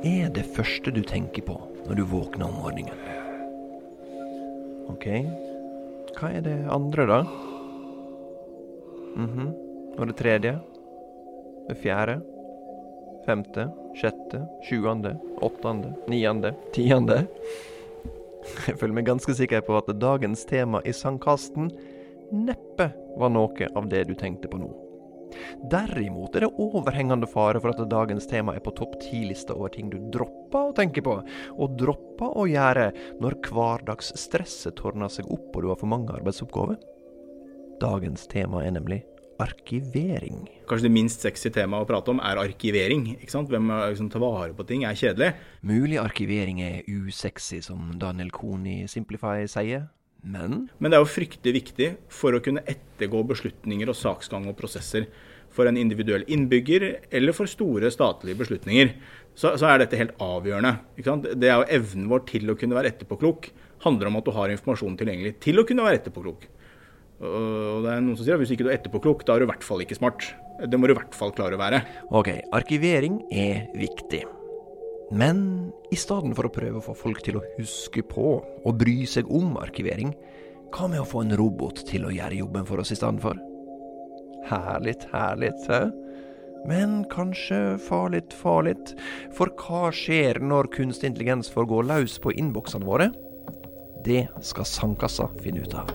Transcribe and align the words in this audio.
Er 0.00 0.30
det 0.32 0.46
første 0.56 0.88
du 0.96 1.02
tenker 1.04 1.44
på 1.44 1.58
når 1.84 1.98
du 1.98 2.04
våkner 2.08 2.46
om 2.46 2.54
morgenen? 2.62 2.96
OK. 4.88 5.06
Hva 6.16 6.30
er 6.38 6.44
det 6.46 6.54
andre, 6.72 7.04
da? 7.10 7.18
Mhm. 9.20 9.50
Og 9.98 10.08
det 10.08 10.16
tredje? 10.16 10.54
Det 11.68 11.76
fjerde? 11.82 12.16
Femte? 13.26 13.68
Sjette? 14.00 14.40
Sjuende? 14.64 15.18
Åttende? 15.44 15.92
Niende? 16.08 16.54
Tiende? 16.72 17.26
Jeg 18.66 18.78
føler 18.80 18.96
meg 18.96 19.10
ganske 19.10 19.36
sikker 19.36 19.60
på 19.66 19.76
at 19.76 19.92
dagens 20.00 20.46
tema 20.48 20.80
i 20.88 20.96
sangkasten 20.96 21.68
neppe 22.32 22.88
var 23.20 23.36
noe 23.36 23.68
av 23.76 23.92
det 23.92 24.06
du 24.08 24.14
tenkte 24.16 24.48
på 24.48 24.62
nå. 24.62 24.70
Derimot 25.72 26.36
er 26.36 26.46
det 26.46 26.52
overhengende 26.62 27.28
fare 27.30 27.60
for 27.62 27.74
at 27.74 27.82
dagens 27.90 28.28
tema 28.30 28.54
er 28.56 28.64
på 28.64 28.74
topp 28.78 28.98
ti-lista 29.02 29.56
over 29.56 29.72
ting 29.74 29.90
du 29.92 29.98
dropper 30.12 30.70
å 30.70 30.76
tenke 30.76 31.04
på, 31.04 31.18
og 31.56 31.76
dropper 31.80 32.36
å 32.40 32.48
gjøre 32.50 32.90
når 33.22 33.38
hverdagsstresset 33.50 34.78
tårner 34.80 35.12
seg 35.12 35.30
opp 35.30 35.54
og 35.54 35.64
du 35.64 35.70
har 35.72 35.80
for 35.80 35.90
mange 35.90 36.14
arbeidsoppgaver. 36.16 36.80
Dagens 37.80 38.26
tema 38.28 38.64
er 38.66 38.76
nemlig 38.76 39.00
arkivering. 39.40 40.42
Kanskje 40.68 40.86
det 40.86 40.92
minst 40.92 41.22
sexy 41.24 41.50
temaet 41.54 41.86
å 41.86 41.88
prate 41.88 42.12
om 42.12 42.20
er 42.20 42.40
arkivering. 42.42 43.06
ikke 43.16 43.32
sant? 43.32 43.48
Hvem 43.48 43.70
liksom, 43.88 44.10
tar 44.12 44.20
vare 44.20 44.52
på 44.56 44.66
ting 44.68 44.84
er 44.84 44.98
kjedelig. 44.98 45.30
Mulig 45.64 45.96
arkivering 46.02 46.60
er 46.64 46.84
usexy, 46.84 47.62
som 47.64 47.94
Daniel 48.00 48.30
Kohn 48.34 48.66
i 48.68 48.76
Simplify 48.90 49.48
sier, 49.48 49.88
men 50.22 50.68
Men 50.78 50.90
det 50.90 50.98
er 50.98 51.04
jo 51.04 51.08
fryktelig 51.08 51.54
viktig 51.54 51.90
for 52.12 52.36
å 52.36 52.42
kunne 52.44 52.64
ettergå 52.68 53.22
beslutninger 53.24 53.88
og 53.88 53.96
saksgang 53.96 54.48
og 54.50 54.58
prosesser. 54.58 55.06
For 55.50 55.66
en 55.66 55.78
individuell 55.80 56.22
innbygger 56.30 56.86
eller 57.10 57.34
for 57.34 57.50
store 57.50 57.90
statlige 57.90 58.38
beslutninger. 58.38 58.92
Så, 59.34 59.56
så 59.58 59.66
er 59.70 59.82
dette 59.82 59.98
helt 59.98 60.14
avgjørende. 60.22 60.76
Det 61.34 61.48
er 61.48 61.58
jo 61.58 61.68
evnen 61.80 62.08
vår 62.10 62.24
til 62.28 62.52
å 62.52 62.56
kunne 62.58 62.78
være 62.78 62.92
etterpåklok. 62.94 63.50
Handler 63.86 64.10
om 64.10 64.18
at 64.20 64.26
du 64.26 64.34
har 64.36 64.52
informasjon 64.52 64.98
tilgjengelig 65.00 65.38
til 65.42 65.62
å 65.62 65.66
kunne 65.66 65.86
være 65.86 66.02
etterpåklok. 66.02 66.48
Og 67.20 67.84
det 67.84 67.92
er 67.92 68.02
noen 68.04 68.16
som 68.16 68.24
sier 68.24 68.36
at 68.36 68.42
hvis 68.42 68.54
ikke 68.54 68.64
du 68.64 68.70
er 68.70 68.78
etterpåklok, 68.78 69.26
da 69.28 69.34
er 69.34 69.42
du 69.42 69.48
i 69.48 69.50
hvert 69.52 69.66
fall 69.66 69.82
ikke 69.84 69.98
smart. 69.98 70.30
Det 70.60 70.78
må 70.78 70.88
du 70.88 70.94
i 70.94 70.98
hvert 70.98 71.16
fall 71.16 71.32
klare 71.36 71.56
å 71.56 71.60
være. 71.60 71.82
Ok, 72.16 72.32
arkivering 72.56 73.20
er 73.32 73.66
viktig. 73.76 74.22
Men 75.10 75.42
i 75.90 75.98
stedet 75.98 76.36
for 76.38 76.46
å 76.46 76.54
prøve 76.54 76.78
å 76.78 76.84
få 76.84 76.94
folk 76.96 77.22
til 77.26 77.40
å 77.40 77.44
huske 77.56 78.04
på 78.06 78.36
og 78.38 78.76
bry 78.78 79.02
seg 79.10 79.28
om 79.32 79.56
arkivering, 79.60 80.14
hva 80.70 80.86
med 80.86 81.02
å 81.02 81.08
få 81.08 81.24
en 81.24 81.34
robot 81.38 81.82
til 81.88 82.06
å 82.06 82.14
gjøre 82.14 82.38
jobben 82.44 82.68
for 82.68 82.82
oss 82.82 82.94
i 82.94 82.98
stedet 82.98 83.24
for? 83.24 83.49
Herlig, 84.48 84.96
herlig, 85.12 85.52
hæ? 85.68 85.90
Men 86.68 87.04
kanskje 87.12 87.78
farlig, 87.80 88.22
farlig. 88.36 88.76
For 89.36 89.52
hva 89.60 89.88
skjer 89.94 90.40
når 90.44 90.68
kunstig 90.74 91.12
intelligens 91.12 91.52
får 91.52 91.68
gå 91.70 91.82
løs 91.88 92.18
på 92.20 92.34
innboksene 92.36 92.88
våre? 92.88 93.10
Det 94.04 94.26
skal 94.44 94.68
sandkassa 94.68 95.28
finne 95.40 95.64
ut 95.64 95.76
av. 95.76 95.88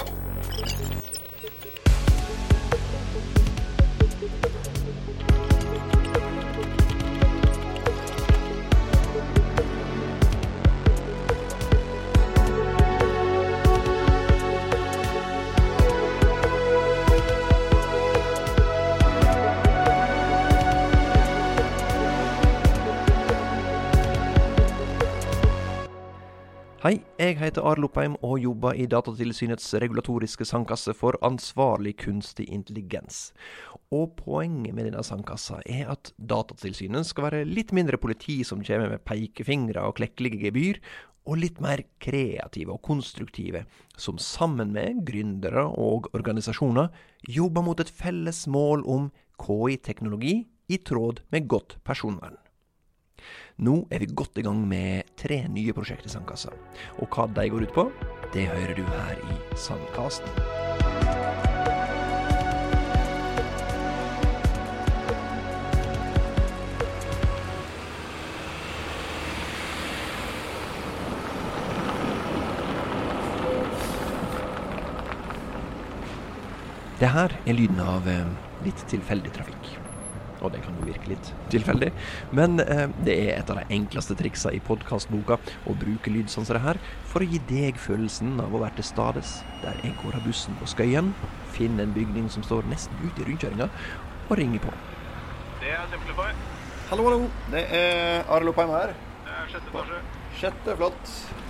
heter 27.46 27.66
Arild 27.66 27.86
Lopheim 27.86 28.16
og 28.26 28.40
jobber 28.42 28.78
i 28.78 28.88
Datatilsynets 28.90 29.68
regulatoriske 29.82 30.46
sandkasse 30.48 30.96
for 30.98 31.18
ansvarlig 31.26 31.96
kunstig 32.02 32.48
intelligens. 32.50 33.30
Og 33.94 34.16
poenget 34.20 34.76
med 34.76 34.90
denne 34.90 35.04
sandkassa 35.06 35.62
er 35.66 35.92
at 35.94 36.12
Datatilsynet 36.18 37.08
skal 37.08 37.28
være 37.28 37.48
litt 37.50 37.74
mindre 37.76 38.00
politi 38.02 38.40
som 38.48 38.64
kommer 38.66 38.92
med 38.94 39.04
pekefingre 39.08 39.84
og 39.86 39.98
klekkelige 40.00 40.42
gebyr, 40.48 40.80
og 41.26 41.40
litt 41.42 41.58
mer 41.64 41.82
kreative 42.02 42.76
og 42.76 42.84
konstruktive, 42.86 43.64
som 43.98 44.20
sammen 44.22 44.74
med 44.76 45.02
gründere 45.08 45.66
og 45.66 46.12
organisasjoner 46.14 46.92
jobber 47.26 47.66
mot 47.66 47.82
et 47.82 47.90
felles 47.90 48.46
mål 48.46 48.86
om 48.86 49.10
KI-teknologi 49.42 50.44
i 50.70 50.82
tråd 50.86 51.24
med 51.34 51.50
godt 51.50 51.80
personvern. 51.86 52.38
Nå 53.66 53.86
er 53.90 54.04
vi 54.04 54.12
godt 54.12 54.42
i 54.42 54.44
gang 54.44 54.60
med 54.68 55.16
tre 55.20 55.46
nye 55.48 55.74
prosjekt 55.76 56.10
i 56.10 56.12
Sandkassa. 56.12 56.52
Og 57.00 57.08
hva 57.08 57.30
de 57.32 57.50
går 57.50 57.70
ut 57.70 57.76
på, 57.76 57.90
det 58.36 58.50
hører 58.52 58.76
du 58.76 58.84
her 58.84 59.22
i 59.32 59.40
Sandkasten. 59.56 60.30
Det 77.00 77.10
her 77.12 77.34
er 77.46 77.54
lyden 77.58 77.80
av 77.84 78.08
eh, 78.08 78.24
litt 78.64 78.80
tilfeldig 78.88 79.34
trafikk. 79.36 79.85
Og 80.46 80.54
det 80.54 80.62
kan 80.66 80.78
jo 80.78 80.86
virke 80.86 81.10
litt 81.10 81.32
tilfeldig, 81.52 81.92
men 82.38 82.60
eh, 82.62 82.88
det 83.02 83.16
er 83.26 83.32
et 83.40 83.52
av 83.52 83.60
de 83.62 83.66
enkleste 83.74 84.18
triksa 84.20 84.54
i 84.54 84.62
podkastboka 84.64 85.40
å 85.66 85.76
bruke 85.78 86.14
lyd 86.14 86.30
som 86.32 86.46
det 86.46 86.62
her, 86.62 86.80
for 87.10 87.26
å 87.26 87.30
gi 87.30 87.40
deg 87.50 87.80
følelsen 87.82 88.38
av 88.44 88.54
å 88.54 88.62
være 88.62 88.78
til 88.80 88.90
stades 88.92 89.40
der 89.64 89.80
jeg 89.82 89.98
går 90.04 90.20
av 90.20 90.28
bussen 90.28 90.58
på 90.60 90.70
Skøyen, 90.70 91.16
finner 91.56 91.88
en 91.88 91.96
bygning 91.96 92.30
som 92.30 92.46
står 92.46 92.70
nesten 92.70 93.02
ute 93.02 93.24
i 93.24 93.30
rundkjøringa, 93.32 93.72
og 94.30 94.38
ringer 94.38 94.62
på. 94.62 94.76
Det 95.62 95.74
er 95.74 95.90
Simplify. 95.90 96.30
Hallo, 96.92 97.08
hallo. 97.08 97.32
Det 97.50 97.66
er 97.74 98.22
Arild 98.30 98.52
Lopheim 98.52 98.74
her. 98.76 98.94
Det 99.26 99.34
er 99.34 99.50
sjette 99.50 99.74
etasje. 99.74 100.04
Sjette, 100.38 100.78
flott. 100.78 101.45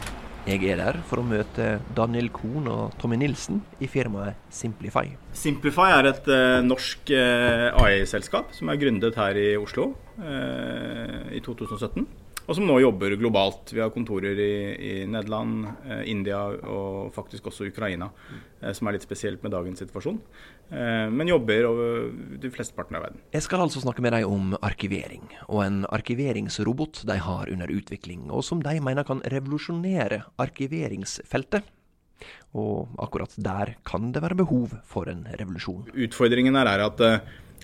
Jeg 0.46 0.62
er 0.70 0.78
der 0.78 0.98
for 1.10 1.18
å 1.18 1.26
møte 1.26 1.80
Daniel 1.98 2.28
Kohn 2.30 2.68
og 2.70 2.94
Tommy 3.02 3.18
Nilsen 3.18 3.64
i 3.82 3.88
firmaet 3.90 4.38
Simplify. 4.54 5.08
Simplify 5.34 5.88
er 5.96 6.12
et 6.12 6.30
uh, 6.30 6.60
norsk 6.62 7.10
uh, 7.18 7.74
AI-selskap 7.82 8.54
som 8.54 8.70
er 8.70 8.78
gründet 8.78 9.18
her 9.18 9.40
i 9.42 9.48
Oslo 9.58 9.88
uh, 10.22 11.26
i 11.34 11.42
2017. 11.42 12.06
Og 12.46 12.58
som 12.58 12.66
nå 12.68 12.76
jobber 12.78 13.16
globalt. 13.18 13.74
Vi 13.74 13.82
har 13.82 13.94
kontorer 13.94 14.38
i, 14.38 14.56
i 14.78 14.94
Nederland, 15.10 15.66
eh, 15.90 16.04
India 16.12 16.44
og 16.46 17.14
faktisk 17.16 17.50
også 17.50 17.70
Ukraina. 17.72 18.12
eh, 18.62 18.74
som 18.74 18.88
er 18.88 18.96
litt 18.96 19.06
spesielt 19.06 19.44
med 19.44 19.54
dagens 19.54 19.82
situasjon. 19.82 20.20
Eh, 20.70 21.08
men 21.10 21.30
jobber 21.30 21.68
over 21.70 22.12
de 22.42 22.52
flesteparten 22.54 22.98
av 22.98 23.08
verden. 23.08 23.24
Jeg 23.34 23.46
skal 23.46 23.66
altså 23.66 23.82
snakke 23.82 24.04
med 24.06 24.14
deg 24.14 24.28
om 24.30 24.54
arkivering, 24.62 25.26
og 25.48 25.64
en 25.66 25.80
arkiveringsrobot 25.86 27.04
de 27.10 27.18
har 27.22 27.52
under 27.52 27.72
utvikling, 27.74 28.30
og 28.32 28.46
som 28.46 28.62
de 28.66 28.78
mener 28.82 29.08
kan 29.08 29.24
revolusjonere 29.34 30.24
arkiveringsfeltet. 30.42 31.66
Og 32.56 32.94
akkurat 33.02 33.34
der 33.36 33.76
kan 33.84 34.14
det 34.16 34.22
være 34.24 34.38
behov 34.40 34.78
for 34.88 35.10
en 35.12 35.26
revolusjon. 35.36 35.90
Utfordringen 35.92 36.56
her 36.56 36.70
er 36.72 36.86
at 36.86 37.02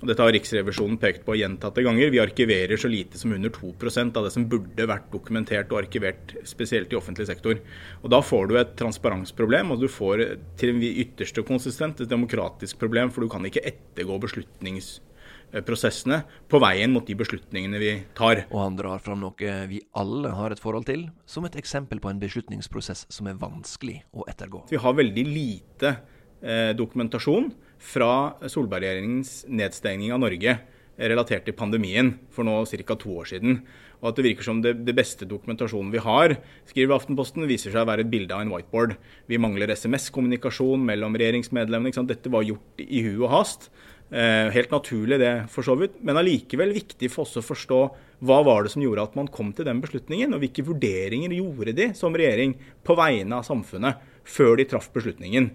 dette 0.09 0.23
har 0.23 0.31
Riksrevisjonen 0.33 0.97
pekt 0.97 1.21
på 1.27 1.35
gjentatte 1.37 1.83
ganger. 1.85 2.09
Vi 2.09 2.19
arkiverer 2.23 2.77
så 2.79 2.89
lite 2.89 3.19
som 3.21 3.33
under 3.35 3.49
2 3.53 3.73
av 4.17 4.23
det 4.25 4.31
som 4.33 4.47
burde 4.49 4.87
vært 4.89 5.11
dokumentert 5.13 5.71
og 5.71 5.77
arkivert, 5.83 6.33
spesielt 6.47 6.93
i 6.93 6.97
offentlig 6.97 7.27
sektor. 7.29 7.59
Og 8.01 8.09
Da 8.09 8.21
får 8.21 8.47
du 8.49 8.57
et 8.57 8.75
transparensproblem, 8.77 9.71
og 9.71 9.79
du 9.79 9.87
får 9.87 10.39
til 10.57 10.69
en 10.73 10.81
ytterste 10.81 11.43
konsistent 11.45 12.01
et 12.01 12.09
demokratisk 12.09 12.79
problem, 12.79 13.11
for 13.11 13.21
du 13.21 13.29
kan 13.29 13.45
ikke 13.45 13.61
ettergå 13.61 14.19
beslutningsprosessene 14.25 16.23
på 16.49 16.59
veien 16.59 16.91
mot 16.91 17.05
de 17.05 17.15
beslutningene 17.15 17.77
vi 17.79 18.03
tar. 18.17 18.45
Og 18.49 18.59
han 18.59 18.75
drar 18.75 18.99
fram 18.99 19.19
noe 19.21 19.67
vi 19.69 19.81
alle 19.93 20.29
har 20.33 20.51
et 20.51 20.59
forhold 20.59 20.85
til, 20.89 21.09
som 21.25 21.45
et 21.45 21.55
eksempel 21.55 21.99
på 22.01 22.09
en 22.09 22.19
beslutningsprosess 22.19 23.05
som 23.09 23.27
er 23.27 23.37
vanskelig 23.37 24.01
å 24.17 24.25
ettergå. 24.25 24.65
Vi 24.71 24.81
har 24.81 24.93
veldig 24.97 25.25
lite 25.29 25.95
eh, 26.41 26.73
dokumentasjon 26.73 27.53
fra 27.81 28.37
Solberg-regjeringens 28.45 29.45
nedstengning 29.49 30.13
av 30.13 30.21
Norge 30.21 30.59
relatert 31.01 31.47
til 31.47 31.57
pandemien 31.57 32.13
for 32.33 32.45
nå 32.45 32.61
ca. 32.65 32.95
to 32.95 33.15
år 33.21 33.31
siden. 33.33 33.61
Og 34.01 34.09
at 34.09 34.17
det 34.17 34.25
virker 34.25 34.45
som 34.45 34.61
det, 34.63 34.73
det, 34.85 34.95
beste 34.97 35.27
dokumentasjonen 35.29 35.91
vi 35.93 36.01
har, 36.01 36.35
skriver 36.69 36.97
Aftenposten, 36.97 37.45
viser 37.49 37.73
seg 37.73 37.83
å 37.83 37.89
være 37.89 38.05
et 38.05 38.11
bilde 38.11 38.33
av 38.33 38.41
en 38.41 38.51
whiteboard. 38.53 38.95
Vi 39.29 39.37
mangler 39.41 39.73
SMS-kommunikasjon 39.75 40.81
mellom 40.87 41.17
regjeringsmedlemmene. 41.21 42.05
Dette 42.09 42.33
var 42.33 42.45
gjort 42.47 42.81
i 42.81 43.03
hu 43.05 43.13
og 43.21 43.29
hast. 43.35 43.69
Eh, 44.11 44.49
helt 44.51 44.73
naturlig 44.73 45.21
det, 45.21 45.33
for 45.53 45.63
så 45.63 45.77
vidt. 45.79 46.01
Men 46.03 46.17
allikevel 46.19 46.73
viktig 46.75 47.11
for 47.13 47.27
oss 47.27 47.37
å 47.39 47.45
forstå 47.45 47.81
hva 48.25 48.39
var 48.43 48.65
det 48.65 48.73
som 48.73 48.81
gjorde 48.83 49.05
at 49.05 49.17
man 49.17 49.29
kom 49.31 49.53
til 49.55 49.69
den 49.69 49.79
beslutningen, 49.83 50.33
og 50.33 50.41
hvilke 50.43 50.65
vurderinger 50.65 51.37
gjorde 51.37 51.77
de 51.77 51.91
som 51.97 52.17
regjering 52.17 52.57
på 52.83 52.97
vegne 52.97 53.37
av 53.37 53.45
samfunnet 53.47 54.01
før 54.27 54.57
de 54.59 54.67
traff 54.69 54.89
beslutningen. 54.93 55.53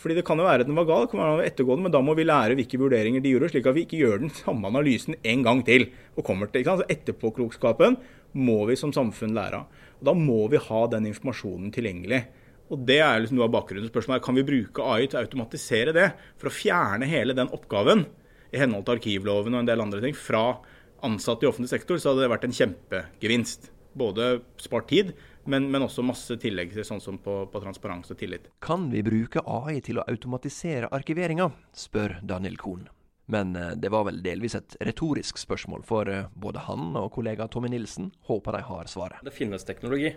Fordi 0.00 0.16
det 0.18 0.24
kan 0.26 0.40
jo 0.40 0.46
være 0.46 0.64
at 0.64 0.68
den 0.68 0.76
var 0.78 0.86
gal, 0.88 1.04
det 1.04 1.12
kan 1.12 1.22
være 1.22 1.46
ettergående, 1.48 1.86
men 1.86 1.94
da 1.94 2.00
må 2.02 2.16
vi 2.18 2.26
lære 2.26 2.56
hvilke 2.58 2.80
vurderinger 2.80 3.22
de 3.22 3.32
gjorde, 3.34 3.50
slik 3.52 3.68
at 3.70 3.76
vi 3.76 3.84
ikke 3.86 4.00
gjør 4.02 4.22
den 4.24 4.32
samme 4.34 4.70
analysen 4.70 5.16
en 5.22 5.44
gang 5.46 5.62
til. 5.66 5.88
og 6.16 6.24
kommer 6.24 6.50
til, 6.50 6.62
ikke 6.62 6.70
sant? 6.70 6.84
Så 6.84 6.94
Etterpåklokskapen 6.94 7.98
må 8.34 8.64
vi 8.66 8.76
som 8.76 8.92
samfunn 8.94 9.34
lære 9.34 9.62
av. 9.62 9.84
Da 10.04 10.14
må 10.14 10.48
vi 10.50 10.60
ha 10.60 10.86
den 10.90 11.06
informasjonen 11.10 11.72
tilgjengelig. 11.74 12.24
Og 12.72 12.86
Det 12.86 12.98
er 12.98 13.20
liksom 13.20 13.38
noe 13.38 13.46
av 13.46 13.54
bakgrunnen. 13.54 13.90
Spørsmålet 13.90 14.22
er, 14.22 14.24
Kan 14.24 14.34
vi 14.34 14.42
bruke 14.42 14.82
AI 14.82 15.06
til 15.06 15.18
å 15.18 15.24
automatisere 15.24 15.92
det, 15.92 16.12
for 16.38 16.48
å 16.48 16.54
fjerne 16.54 17.06
hele 17.06 17.34
den 17.34 17.48
oppgaven 17.48 18.06
i 18.52 18.58
henhold 18.58 18.86
til 18.86 18.96
arkivloven 18.98 19.54
og 19.54 19.60
en 19.60 19.68
del 19.68 19.80
andre 19.80 20.00
ting 20.00 20.14
fra 20.14 20.58
ansatte 21.04 21.44
i 21.44 21.48
offentlig 21.48 21.70
sektor, 21.70 21.98
så 21.98 22.12
hadde 22.12 22.24
det 22.24 22.32
vært 22.32 22.46
en 22.48 22.58
kjempegevinst. 22.58 23.70
Både 23.94 24.40
spart 24.58 24.88
tid, 24.90 25.12
men, 25.44 25.70
men 25.70 25.84
også 25.86 26.04
masse 26.06 26.36
tillegg 26.40 26.72
til 26.74 26.86
sånn 26.86 27.02
som 27.02 27.18
på, 27.22 27.44
på 27.52 27.62
transparens 27.62 28.12
og 28.12 28.18
tillit. 28.20 28.50
Kan 28.64 28.88
vi 28.92 29.02
bruke 29.06 29.42
AI 29.44 29.80
til 29.84 30.00
å 30.00 30.06
automatisere 30.08 30.90
arkiveringa, 30.94 31.50
spør 31.76 32.18
Daniel 32.22 32.56
Kohn. 32.60 32.86
Men 33.26 33.56
eh, 33.56 33.72
det 33.76 33.88
var 33.88 34.04
vel 34.08 34.22
delvis 34.24 34.56
et 34.58 34.76
retorisk 34.84 35.38
spørsmål, 35.40 35.84
for 35.88 36.08
eh, 36.10 36.28
både 36.34 36.64
han 36.68 36.92
og 37.00 37.10
kollega 37.16 37.48
Tommy 37.48 37.70
Nilsen 37.72 38.10
håper 38.28 38.58
de 38.58 38.64
har 38.68 38.90
svaret. 38.90 39.24
Det 39.24 39.34
finnes 39.34 39.64
teknologi 39.64 40.14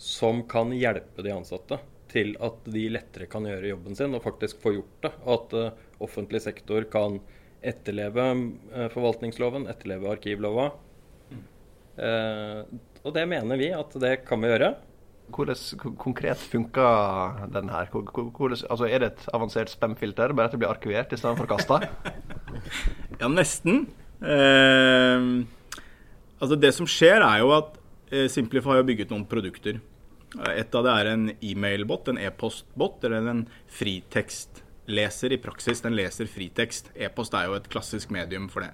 som 0.00 0.42
kan 0.50 0.72
hjelpe 0.74 1.22
de 1.22 1.34
ansatte 1.34 1.78
til 2.10 2.34
at 2.42 2.66
de 2.66 2.88
lettere 2.92 3.28
kan 3.30 3.46
gjøre 3.46 3.70
jobben 3.70 3.96
sin 3.98 4.14
og 4.16 4.24
faktisk 4.24 4.62
få 4.62 4.74
gjort 4.76 4.96
det. 5.06 5.12
At 5.34 5.54
uh, 5.54 5.84
offentlig 6.02 6.42
sektor 6.44 6.86
kan 6.90 7.20
etterleve 7.64 8.26
forvaltningsloven, 8.92 9.64
etterleve 9.72 10.10
arkivlova. 10.12 10.66
Og 13.04 13.12
det 13.12 13.26
mener 13.28 13.60
vi 13.60 13.68
at 13.76 13.94
det 14.00 14.14
kan 14.24 14.40
vi 14.40 14.48
gjøre. 14.48 14.74
Hvordan 15.34 15.96
konkret 16.00 16.40
funker 16.40 17.44
den 17.52 17.70
her? 17.72 17.88
Hvordan, 17.92 18.56
altså 18.70 18.88
er 18.88 19.00
det 19.00 19.10
et 19.12 19.26
avansert 19.36 19.72
spamfilter, 19.72 20.32
bare 20.32 20.48
at 20.48 20.56
det 20.56 20.60
blir 20.60 20.72
arkivert 20.72 21.12
i 21.12 21.20
stedet 21.20 21.38
for 21.38 21.48
kasta? 21.48 21.80
ja, 23.20 23.28
nesten. 23.28 23.86
Eh, 24.20 25.28
altså 26.40 26.56
Det 26.60 26.72
som 26.76 26.88
skjer, 26.88 27.24
er 27.24 27.40
jo 27.44 27.52
at 27.56 27.76
eh, 28.12 28.28
Simplify 28.28 28.78
har 28.78 28.88
bygget 28.88 29.12
noen 29.12 29.26
produkter. 29.28 29.80
Et 30.50 30.74
av 30.74 30.84
det 30.84 30.92
er 30.92 31.12
en 31.12 31.28
e-mailbot, 31.32 32.08
en 32.10 32.18
e-postbot, 32.18 33.04
eller 33.06 33.28
en 33.30 33.44
fritekstleser 33.70 35.36
i 35.36 35.40
praksis. 35.40 35.84
Den 35.84 35.96
leser 35.96 36.28
fritekst. 36.28 36.92
E-post 36.96 37.36
er 37.36 37.48
jo 37.48 37.58
et 37.58 37.68
klassisk 37.70 38.12
medium 38.14 38.48
for 38.52 38.64
det. 38.64 38.72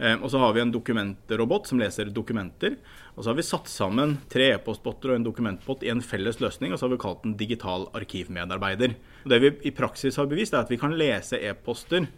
Eh, 0.00 0.16
og 0.16 0.30
så 0.32 0.40
har 0.40 0.54
vi 0.56 0.62
en 0.62 0.72
dokumentrobot 0.72 1.68
som 1.68 1.80
leser 1.80 2.08
dokumenter. 2.14 2.78
Og 3.14 3.22
så 3.22 3.30
har 3.30 3.36
vi 3.36 3.44
satt 3.44 3.68
sammen 3.68 4.16
tre 4.32 4.48
e-postbotter 4.54 5.12
og 5.12 5.20
en 5.20 5.26
dokumentbot 5.26 5.84
i 5.84 5.92
en 5.92 6.00
felles 6.00 6.40
løsning, 6.40 6.72
og 6.72 6.80
så 6.80 6.88
har 6.88 6.94
vi 6.94 7.02
kalt 7.02 7.22
den 7.26 7.36
digital 7.40 7.86
arkivmedarbeider. 7.98 8.96
Og 9.26 9.34
det 9.34 9.42
vi 9.44 9.52
i 9.68 9.74
praksis 9.76 10.16
har 10.16 10.30
bevist, 10.30 10.56
er 10.56 10.64
at 10.64 10.72
vi 10.72 10.80
kan 10.80 10.96
lese 10.96 11.40
e-poster 11.40 12.08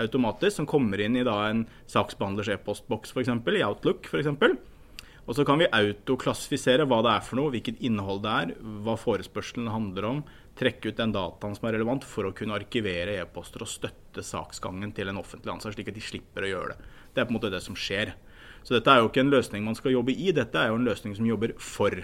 automatisk, 0.00 0.56
som 0.56 0.68
kommer 0.70 1.00
inn 1.02 1.18
i 1.18 1.26
en 1.26 1.66
saksbehandlers 1.90 2.48
e-postboks 2.54 3.12
f.eks., 3.12 3.28
i 3.28 3.64
Outlook 3.66 4.08
f.eks. 4.08 4.30
Og 5.28 5.36
så 5.36 5.44
kan 5.46 5.60
vi 5.60 5.68
autoklassifisere 5.68 6.86
hva 6.88 7.02
det 7.04 7.12
er 7.12 7.26
for 7.26 7.38
noe, 7.38 7.52
hvilket 7.52 7.82
innhold 7.84 8.22
det 8.24 8.30
er, 8.32 8.54
hva 8.86 8.96
forespørselen 8.98 9.68
handler 9.70 10.08
om, 10.08 10.22
trekke 10.60 10.90
ut 10.90 10.98
den 10.98 11.12
dataen 11.14 11.54
som 11.56 11.68
er 11.68 11.78
relevant 11.78 12.04
for 12.06 12.28
å 12.28 12.34
kunne 12.36 12.56
arkivere 12.58 13.16
e-poster 13.22 13.64
og 13.64 13.70
støtte 13.70 14.24
saksgangen 14.24 14.92
til 14.96 15.10
en 15.10 15.20
offentlig 15.20 15.54
ansatt, 15.54 15.74
slik 15.76 15.88
at 15.92 15.96
de 15.96 16.04
slipper 16.04 16.44
å 16.46 16.50
gjøre 16.50 16.74
det. 16.74 16.90
Det 17.14 17.22
er 17.22 17.28
på 17.28 17.34
en 17.34 17.38
måte 17.38 17.52
det 17.52 17.62
som 17.64 17.78
skjer. 17.78 18.12
Så 18.60 18.76
dette 18.76 18.92
er 18.92 19.00
jo 19.00 19.08
ikke 19.08 19.24
en 19.24 19.32
løsning 19.32 19.64
man 19.64 19.78
skal 19.78 19.94
jobbe 19.96 20.12
i, 20.12 20.32
dette 20.36 20.60
er 20.60 20.68
jo 20.70 20.80
en 20.80 20.88
løsning 20.88 21.16
som 21.16 21.28
jobber 21.28 21.56
for 21.64 21.96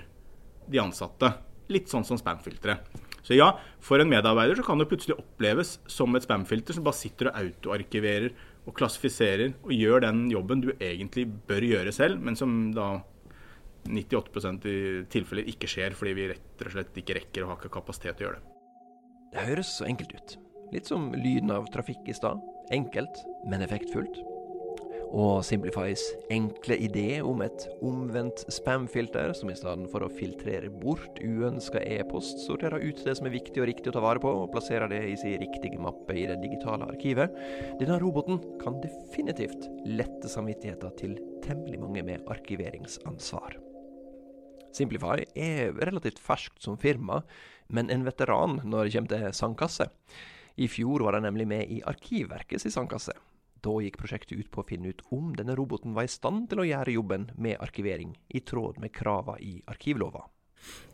de 0.67 0.81
ansatte. 0.81 1.35
Litt 1.73 1.91
sånn 1.93 2.07
som 2.07 2.19
spamfiltre. 2.19 2.79
Så 3.27 3.35
ja, 3.35 3.51
for 3.83 4.01
en 4.01 4.11
medarbeider 4.11 4.59
så 4.59 4.65
kan 4.67 4.79
det 4.79 4.87
plutselig 4.89 5.19
oppleves 5.19 5.77
som 5.91 6.15
et 6.15 6.25
spamfilter 6.25 6.77
som 6.77 6.85
bare 6.87 6.97
sitter 6.97 7.33
og 7.33 7.41
autoarkiverer 7.41 8.31
og 8.67 8.75
klassifiserer 8.79 9.57
og 9.67 9.75
gjør 9.75 10.05
den 10.07 10.25
jobben 10.31 10.63
du 10.63 10.71
egentlig 10.77 11.27
bør 11.49 11.67
gjøre 11.67 11.95
selv, 11.95 12.23
men 12.23 12.39
som 12.39 12.55
da 12.75 13.01
98% 13.89 14.69
i 14.71 14.77
tilfeller 15.13 15.51
ikke 15.53 15.71
skjer 15.71 15.97
fordi 15.99 16.15
vi 16.19 16.29
rett 16.33 16.67
og 16.67 16.75
slett 16.75 17.03
ikke 17.03 17.19
rekker 17.21 17.47
å 17.47 17.53
ha 17.53 17.59
kapasitet 17.63 18.19
til 18.19 18.27
å 18.27 18.31
gjøre 18.31 18.41
det. 18.43 18.55
Det 19.35 19.49
høres 19.51 19.75
så 19.79 19.89
enkelt 19.89 20.15
ut. 20.17 20.39
Litt 20.75 20.89
som 20.91 21.11
lyden 21.15 21.53
av 21.55 21.69
trafikk 21.75 22.09
i 22.11 22.17
stad. 22.17 22.41
Enkelt, 22.75 23.21
men 23.47 23.63
effektfullt 23.63 24.25
og 25.15 25.45
Simplifies 25.47 26.03
enkle 26.33 26.77
idé 26.83 27.21
om 27.25 27.43
et 27.45 27.67
omvendt 27.85 28.45
spamfilter, 28.53 29.33
som 29.37 29.51
i 29.51 29.57
stedet 29.59 29.91
for 29.93 30.05
å 30.05 30.11
filtrere 30.13 30.71
bort 30.83 31.21
uønska 31.23 31.83
e-post, 31.83 32.43
sorterer 32.47 32.83
ut 32.83 33.03
det 33.07 33.17
som 33.19 33.29
er 33.29 33.37
viktig 33.37 33.63
og 33.63 33.71
riktig 33.71 33.93
å 33.93 33.97
ta 33.97 34.03
vare 34.05 34.23
på, 34.23 34.33
og 34.43 34.51
plasserer 34.55 34.91
det 34.93 35.03
i 35.13 35.17
sin 35.21 35.39
riktige 35.43 35.81
mappe 35.83 36.17
i 36.17 36.27
det 36.29 36.41
digitale 36.43 36.89
arkivet. 36.91 37.37
Denne 37.81 38.01
roboten 38.03 38.43
kan 38.63 38.81
definitivt 38.83 39.69
lette 39.87 40.31
samvittigheten 40.33 40.99
til 41.01 41.17
temmelig 41.47 41.81
mange 41.83 42.05
med 42.07 42.27
arkiveringsansvar. 42.33 43.61
Simplify 44.77 45.25
er 45.35 45.77
relativt 45.89 46.21
ferskt 46.23 46.63
som 46.63 46.79
firma, 46.81 47.23
men 47.73 47.91
en 47.91 48.05
veteran 48.07 48.61
når 48.65 48.87
det 48.87 48.97
kommer 48.97 49.15
til 49.15 49.39
sandkasse. 49.41 49.89
I 50.57 50.69
fjor 50.73 51.05
var 51.05 51.17
de 51.17 51.25
nemlig 51.27 51.49
med 51.49 51.73
i 51.73 51.83
Arkivverkets 51.85 52.69
sandkasse, 52.73 53.17
da 53.67 53.75
gikk 53.83 53.99
prosjektet 54.01 54.39
ut 54.39 54.51
på 54.53 54.63
å 54.63 54.69
finne 54.69 54.93
ut 54.93 55.03
om 55.15 55.33
denne 55.37 55.57
roboten 55.59 55.97
var 55.97 56.07
i 56.07 56.13
stand 56.13 56.49
til 56.51 56.63
å 56.63 56.69
gjøre 56.69 56.95
jobben 56.95 57.31
med 57.41 57.59
arkivering 57.63 58.15
i 58.29 58.43
tråd 58.47 58.79
med 58.83 58.93
kravene 58.95 59.43
i 59.43 59.55
arkivlova. 59.67 60.23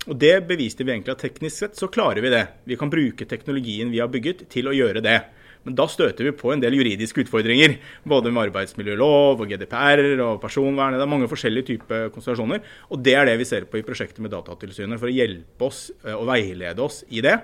Og 0.09 0.17
Det 0.19 0.35
beviste 0.49 0.85
vi 0.85 0.93
egentlig 0.93 1.15
at 1.15 1.23
teknisk 1.23 1.57
sett 1.57 1.79
så 1.79 1.89
klarer 1.93 2.23
vi 2.25 2.33
det. 2.33 2.43
Vi 2.65 2.77
kan 2.77 2.91
bruke 2.91 3.29
teknologien 3.29 3.93
vi 3.93 4.01
har 4.03 4.11
bygget 4.13 4.49
til 4.53 4.69
å 4.69 4.75
gjøre 4.75 5.03
det. 5.05 5.19
Men 5.63 5.77
da 5.79 5.87
støter 5.91 6.27
vi 6.27 6.35
på 6.35 6.51
en 6.53 6.63
del 6.63 6.75
juridiske 6.79 7.23
utfordringer. 7.23 7.77
Både 8.09 8.33
med 8.33 8.49
arbeidsmiljølov 8.49 9.43
og 9.45 9.49
GDPR 9.51 10.03
og 10.25 10.41
personvern. 10.43 10.97
Det 10.99 11.05
er 11.05 11.13
mange 11.13 11.31
forskjellige 11.31 11.69
typer 11.71 12.11
konstellasjoner. 12.15 12.63
Og 12.91 13.03
det 13.05 13.15
er 13.19 13.29
det 13.31 13.39
vi 13.41 13.49
ser 13.49 13.69
på 13.71 13.79
i 13.79 13.87
prosjektet 13.87 14.23
med 14.25 14.35
Datatilsynet, 14.35 14.99
for 15.01 15.11
å 15.11 15.15
hjelpe 15.15 15.69
oss 15.69 15.89
eh, 16.03 16.17
og 16.17 16.27
veilede 16.33 16.83
oss 16.83 17.03
i 17.11 17.23
det. 17.25 17.39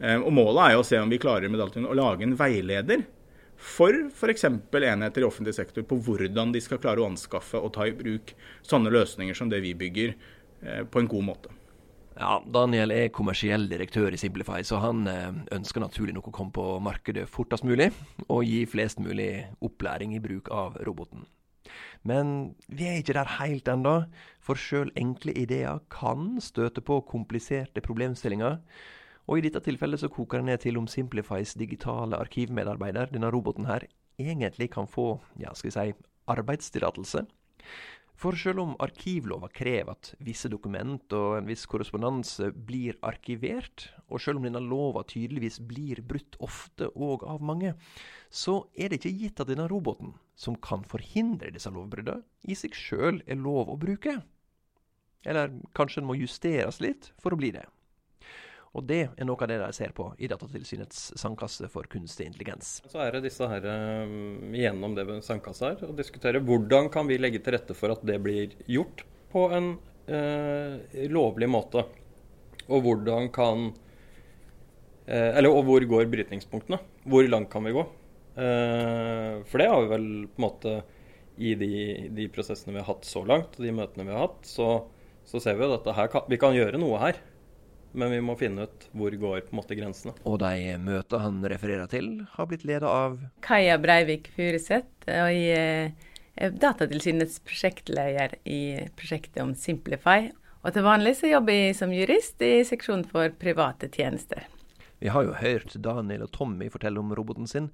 Eh, 0.00 0.18
og 0.18 0.30
Målet 0.36 0.62
er 0.66 0.76
jo 0.76 0.84
å 0.84 0.88
se 0.92 1.00
om 1.00 1.12
vi 1.12 1.20
klarer 1.22 1.48
med 1.48 1.62
Datatilsynet 1.62 1.94
å 1.94 2.00
lage 2.02 2.28
en 2.28 2.36
veileder 2.38 3.06
for 3.64 3.96
f.eks. 4.10 4.44
enheter 4.44 5.24
i 5.24 5.26
offentlig 5.26 5.54
sektor 5.56 5.86
på 5.88 5.96
hvordan 6.04 6.52
de 6.52 6.60
skal 6.60 6.80
klare 6.82 7.00
å 7.00 7.08
anskaffe 7.08 7.56
og 7.56 7.72
ta 7.76 7.88
i 7.88 7.96
bruk 7.96 8.34
sånne 8.66 8.92
løsninger 8.92 9.36
som 9.38 9.48
det 9.48 9.62
vi 9.64 9.72
bygger, 9.78 10.16
eh, 10.62 10.82
på 10.84 11.00
en 11.00 11.08
god 11.08 11.30
måte. 11.32 11.54
Ja, 12.14 12.36
Daniel 12.46 12.92
er 12.94 13.08
kommersiell 13.10 13.64
direktør 13.66 14.14
i 14.14 14.18
Simplify, 14.20 14.60
så 14.62 14.78
han 14.78 15.02
eh, 15.10 15.32
ønsker 15.56 15.82
naturlig 15.82 16.14
nok 16.14 16.28
å 16.30 16.34
komme 16.36 16.54
på 16.54 16.66
markedet 16.84 17.24
fortest 17.26 17.66
mulig, 17.66 17.88
og 18.28 18.44
gi 18.46 18.60
flest 18.70 19.00
mulig 19.02 19.48
opplæring 19.64 20.14
i 20.14 20.22
bruk 20.22 20.50
av 20.54 20.76
roboten. 20.86 21.26
Men 22.06 22.54
vi 22.68 22.86
er 22.86 23.00
ikke 23.00 23.16
der 23.16 23.32
helt 23.40 23.66
ennå, 23.72 23.96
for 24.38 24.60
sjøl 24.60 24.92
enkle 25.00 25.34
ideer 25.40 25.80
kan 25.90 26.36
støte 26.44 26.84
på 26.84 27.00
kompliserte 27.08 27.82
problemstillinger. 27.82 28.60
Og 29.26 29.40
i 29.40 29.46
dette 29.48 29.64
tilfellet 29.64 30.04
så 30.04 30.12
koker 30.12 30.42
det 30.42 30.50
ned 30.52 30.62
til 30.62 30.78
om 30.78 30.86
Simplifys 30.86 31.56
digitale 31.58 32.20
arkivmedarbeider, 32.20 33.10
denne 33.10 33.32
roboten 33.34 33.66
her, 33.66 33.88
egentlig 34.20 34.70
kan 34.76 34.86
få, 34.86 35.16
ja, 35.40 35.50
skal 35.56 35.72
vi 35.72 35.74
si, 35.74 35.98
arbeidstillatelse. 36.30 37.24
For 38.14 38.38
selv 38.38 38.62
om 38.62 38.74
arkivlova 38.82 39.48
krever 39.50 39.96
at 39.96 40.12
visse 40.22 40.48
dokument 40.50 41.12
og 41.16 41.38
en 41.40 41.48
viss 41.50 41.66
korrespondanse 41.66 42.52
blir 42.54 42.96
arkivert, 43.02 43.88
og 44.06 44.22
selv 44.22 44.38
om 44.38 44.46
denne 44.46 44.62
lova 44.62 45.02
tydeligvis 45.10 45.58
blir 45.66 46.02
brutt 46.06 46.38
ofte 46.44 46.88
og 46.94 47.26
av 47.26 47.42
mange, 47.42 47.74
så 48.30 48.60
er 48.78 48.90
det 48.90 49.00
ikke 49.00 49.16
gitt 49.18 49.42
at 49.42 49.50
denne 49.50 49.66
roboten, 49.70 50.14
som 50.38 50.54
kan 50.56 50.86
forhindre 50.86 51.52
disse 51.54 51.72
lovbruddene, 51.74 52.22
i 52.46 52.54
seg 52.58 52.78
sjøl 52.78 53.20
er 53.26 53.40
lov 53.40 53.74
å 53.74 53.78
bruke. 53.80 54.20
Eller 55.26 55.50
kanskje 55.74 56.02
den 56.02 56.10
må 56.10 56.18
justeres 56.18 56.80
litt 56.84 57.10
for 57.18 57.34
å 57.34 57.40
bli 57.40 57.50
det. 57.54 57.64
Og 58.74 58.82
det 58.88 59.00
er 59.06 59.26
noe 59.26 59.38
av 59.38 59.50
det 59.50 59.60
de 59.60 59.70
ser 59.76 59.92
på 59.94 60.08
i 60.18 60.28
Datatilsynets 60.30 61.12
sandkasse 61.20 61.68
for 61.70 61.86
kunstig 61.90 62.26
intelligens. 62.26 62.80
Så 62.90 62.98
er 63.04 63.14
det 63.14 63.28
disse 63.28 63.46
her 63.46 63.66
um, 63.70 64.54
gjennom 64.54 64.96
det 64.96 65.06
sandkassa 65.26 65.70
her, 65.70 65.84
og 65.86 65.98
diskutere 65.98 66.42
hvordan 66.42 66.90
kan 66.94 67.06
vi 67.06 67.20
legge 67.20 67.38
til 67.44 67.54
rette 67.54 67.76
for 67.78 67.94
at 67.94 68.02
det 68.06 68.18
blir 68.24 68.56
gjort 68.66 69.04
på 69.30 69.46
en 69.54 69.76
eh, 70.10 71.06
lovlig 71.10 71.46
måte. 71.50 71.84
Og 72.66 72.82
hvordan 72.82 73.28
kan 73.34 73.68
eh, 75.06 75.30
Eller 75.36 75.52
og 75.52 75.66
hvor 75.68 75.86
går 75.90 76.10
brytningspunktene? 76.10 76.80
Hvor 77.06 77.26
langt 77.30 77.50
kan 77.52 77.66
vi 77.66 77.74
gå? 77.76 77.84
Eh, 78.34 79.42
for 79.46 79.62
det 79.62 79.68
har 79.70 79.84
vi 79.84 79.92
vel 79.92 80.08
på 80.32 80.40
en 80.40 80.46
måte 80.48 80.74
i 81.38 81.54
de, 81.58 81.74
de, 82.14 82.26
prosessene 82.30 82.74
vi 82.74 82.82
har 82.82 82.90
hatt 82.90 83.06
så 83.06 83.22
langt, 83.26 83.58
de 83.58 83.74
møtene 83.74 84.06
vi 84.06 84.14
har 84.14 84.28
hatt, 84.28 84.42
så, 84.46 84.68
så 85.26 85.42
ser 85.42 85.58
vi 85.58 85.66
at 85.66 85.86
kan, 86.10 86.26
vi 86.30 86.38
kan 86.38 86.54
gjøre 86.54 86.78
noe 86.78 86.98
her 87.02 87.18
men 87.94 88.12
vi 88.12 88.22
må 88.24 88.36
finne 88.38 88.66
ut 88.66 88.88
hvor 88.92 89.14
går 89.18 89.44
på 89.46 89.54
en 89.54 89.60
måte 89.60 89.78
grensene. 89.78 90.14
Og 90.26 90.40
de 90.42 90.74
møtene 90.82 91.22
han 91.22 91.38
refererer 91.54 91.90
til, 91.90 92.10
har 92.34 92.50
blitt 92.50 92.66
ledet 92.68 92.90
av 92.90 93.20
Kaja 93.46 93.78
Breivik 93.82 94.30
Furuseth, 94.36 95.06
og 95.06 95.30
jeg 95.32 95.92
er 96.34 96.56
Datatilsynets 96.58 97.38
prosjektleder 97.46 98.34
i 98.50 98.62
prosjektet 98.98 99.42
om 99.44 99.54
Simplify. 99.58 100.32
Og 100.64 100.72
til 100.74 100.86
vanlig 100.86 101.18
så 101.18 101.30
jobber 101.30 101.54
jeg 101.54 101.78
som 101.78 101.92
jurist 101.94 102.42
i 102.42 102.56
seksjonen 102.66 103.04
for 103.06 103.32
private 103.40 103.90
tjenester. 103.92 104.46
Vi 105.04 105.10
har 105.12 105.26
jo 105.26 105.34
hørt 105.36 105.74
Daniel 105.84 106.22
og 106.24 106.30
Tommy 106.32 106.70
fortelle 106.72 106.96
om 106.96 107.10
roboten 107.12 107.44
sin, 107.44 107.66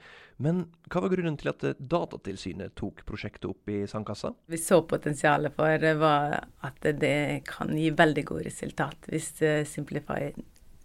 men 0.42 0.64
hva 0.90 1.04
var 1.04 1.12
grunnen 1.12 1.36
til 1.38 1.52
at 1.52 1.62
Datatilsynet 1.78 2.72
tok 2.74 3.04
prosjektet 3.06 3.46
opp 3.52 3.70
i 3.70 3.84
sandkassa? 3.86 4.32
Vi 4.50 4.58
så 4.58 4.80
potensialet 4.82 5.54
for 5.54 5.84
var 6.00 6.40
at 6.66 6.88
det 6.98 7.44
kan 7.46 7.70
gi 7.78 7.92
veldig 7.94 8.24
gode 8.32 8.48
resultat 8.48 9.06
hvis 9.12 9.28
eh, 9.46 9.62
Simplify 9.62 10.32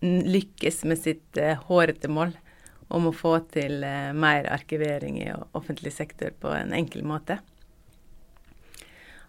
lykkes 0.06 0.84
med 0.86 1.02
sitt 1.02 1.42
eh, 1.42 1.58
hårete 1.66 2.14
mål 2.14 2.38
om 2.94 3.10
å 3.10 3.16
få 3.24 3.40
til 3.50 3.82
eh, 3.82 4.14
mer 4.14 4.46
arkivering 4.54 5.18
i 5.24 5.32
offentlig 5.58 5.96
sektor 5.98 6.38
på 6.38 6.54
en 6.54 6.78
enkel 6.78 7.02
måte. 7.10 7.40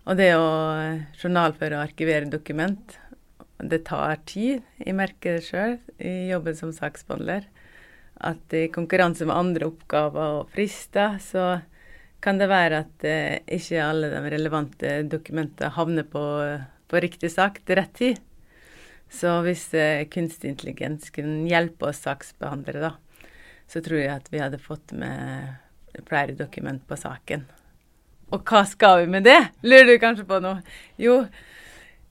Og 0.04 0.20
det 0.20 0.35
å 0.37 0.52
journalføre 1.16 1.80
og 1.80 1.88
arkivere 1.88 2.28
dokument, 2.28 3.00
det 3.59 3.85
tar 3.89 4.19
tid. 4.29 4.65
Jeg 4.83 4.97
merker 4.97 5.39
det 5.39 5.47
sjøl 5.47 5.79
i 5.99 6.29
jobben 6.31 6.57
som 6.59 6.75
saksbehandler. 6.75 7.47
At 8.17 8.53
i 8.57 8.67
konkurranse 8.73 9.27
med 9.29 9.37
andre 9.37 9.69
oppgaver 9.69 10.41
og 10.41 10.53
frister, 10.53 11.19
så 11.21 11.61
kan 12.25 12.41
det 12.41 12.49
være 12.51 12.81
at 12.85 13.05
eh, 13.07 13.43
ikke 13.59 13.83
alle 13.85 14.11
de 14.13 14.23
relevante 14.33 14.95
dokumentene 15.09 15.73
havner 15.77 16.07
på, 16.09 16.23
på, 16.89 17.03
riktig 17.03 17.31
sak 17.33 17.61
til 17.65 17.81
rett 17.81 17.93
tid. 17.97 18.23
Så 19.13 19.39
hvis 19.47 19.69
eh, 19.77 20.07
kunstig 20.11 20.55
intelligens 20.55 21.13
kunne 21.15 21.45
hjelpe 21.51 21.91
oss 21.91 22.03
saksbehandlere, 22.07 22.89
da, 22.89 23.29
så 23.71 23.85
tror 23.85 24.01
jeg 24.01 24.15
at 24.15 24.33
vi 24.33 24.43
hadde 24.43 24.63
fått 24.63 24.97
med 24.97 26.03
flere 26.09 26.37
dokument 26.37 26.83
på 26.89 26.99
saken. 26.99 27.47
Og 28.35 28.43
hva 28.49 28.65
skal 28.67 29.05
vi 29.05 29.13
med 29.13 29.27
det, 29.29 29.39
lurer 29.63 29.93
du 29.93 30.01
kanskje 30.03 30.27
på 30.27 30.41
nå? 30.43 30.57
Jo, 30.99 31.21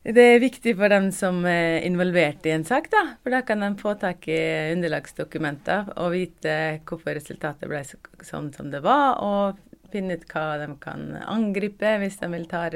det 0.05 0.21
er 0.21 0.43
viktig 0.43 0.75
for 0.77 0.91
dem 0.93 1.07
som 1.15 1.39
er 1.49 1.79
involvert 1.87 2.45
i 2.45 2.51
en 2.53 2.65
sak, 2.67 2.91
da. 2.93 3.01
For 3.23 3.33
da 3.33 3.41
kan 3.41 3.63
de 3.63 3.71
få 3.79 3.95
tak 3.97 4.27
i 4.29 4.37
underlagsdokumenter 4.75 5.95
og 5.95 6.11
vite 6.13 6.57
hvorfor 6.85 7.17
resultatet 7.17 7.69
ble 7.71 7.81
sånn 8.21 8.51
som 8.53 8.69
det 8.69 8.83
var, 8.85 9.17
og 9.25 9.61
finne 9.93 10.17
ut 10.17 10.25
hva 10.29 10.59
de 10.61 10.67
kan 10.81 11.07
angripe 11.25 11.95
hvis 12.01 12.19
de 12.21 12.29
vil 12.33 12.45
ta 12.51 12.67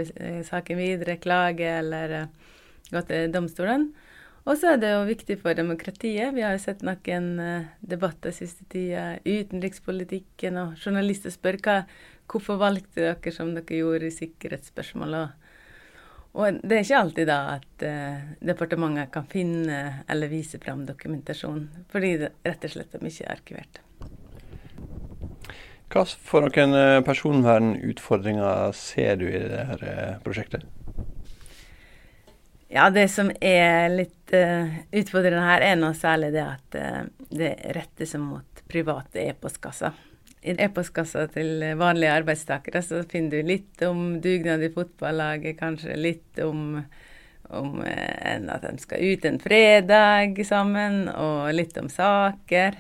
saken 0.48 0.80
videre, 0.80 1.20
klage 1.22 1.68
eller 1.80 2.16
eh, 2.24 2.30
gå 2.90 3.04
til 3.06 3.34
domstolen. 3.34 3.92
Og 4.50 4.56
så 4.58 4.74
er 4.74 4.80
det 4.82 4.94
jo 4.96 5.02
viktig 5.06 5.36
for 5.42 5.54
demokratiet. 5.54 6.32
Vi 6.34 6.42
har 6.42 6.56
jo 6.56 6.62
sett 6.64 6.80
noen 6.82 7.28
uh, 7.38 7.68
debatter 7.86 8.34
siste 8.34 8.64
tida. 8.72 9.20
Utenrikspolitikken 9.22 10.58
og 10.58 10.80
journalister 10.80 11.34
spør 11.34 11.60
hva, 11.62 11.76
hvorfor 12.32 12.58
valgte 12.58 13.04
dere 13.04 13.34
som 13.36 13.52
dere 13.54 13.82
gjorde 13.84 14.10
i 14.10 14.16
sikkerhetsspørsmål. 14.16 15.18
Og, 15.20 15.49
og 16.40 16.62
det 16.64 16.78
er 16.78 16.86
ikke 16.86 17.02
alltid 17.04 17.28
da 17.28 17.38
at 17.58 17.84
uh, 17.84 18.32
departementet 18.48 19.12
kan 19.12 19.28
finne 19.28 19.80
eller 20.08 20.32
vise 20.32 20.60
fram 20.64 20.86
dokumentasjon, 20.88 21.66
fordi 21.92 22.16
det 22.24 22.34
rett 22.48 22.66
og 22.70 22.76
slett 22.76 22.96
er 22.96 23.04
mye 23.04 23.30
arkivert. 23.36 23.82
Hva 25.90 26.04
for 26.06 26.46
noen 26.46 26.76
eh, 26.78 27.00
personvernutfordringer 27.02 28.76
ser 28.78 29.16
du 29.18 29.26
i 29.26 29.40
dette 29.42 30.20
prosjektet? 30.22 30.68
Ja, 32.70 32.92
det 32.94 33.08
som 33.10 33.32
er 33.42 33.90
litt 33.90 34.34
uh, 34.38 34.70
utfordrende 34.94 35.42
her, 35.42 35.66
er 35.66 35.80
nå 35.82 35.90
særlig 35.98 36.30
det 36.36 36.46
at 36.46 36.78
uh, 36.78 37.02
det 37.34 37.56
retter 37.74 38.06
seg 38.06 38.22
mot 38.22 38.62
private 38.70 39.24
e-postkasser. 39.32 39.98
I 40.40 40.56
e-postkassa 40.56 41.26
til 41.34 41.64
vanlige 41.80 42.14
arbeidstakere 42.16 42.82
så 42.86 43.02
finner 43.12 43.40
du 43.40 43.50
litt 43.50 43.82
om 43.84 44.20
dugnad 44.24 44.64
i 44.64 44.72
fotballaget, 44.72 45.58
kanskje 45.60 45.98
litt 46.00 46.40
om, 46.46 46.78
om 47.50 47.82
uh, 47.84 48.38
at 48.54 48.64
de 48.64 48.76
skal 48.80 49.04
ut 49.04 49.28
en 49.28 49.40
fredag 49.44 50.40
sammen, 50.48 51.10
og 51.12 51.52
litt 51.56 51.76
om 51.82 51.92
saker. 51.92 52.80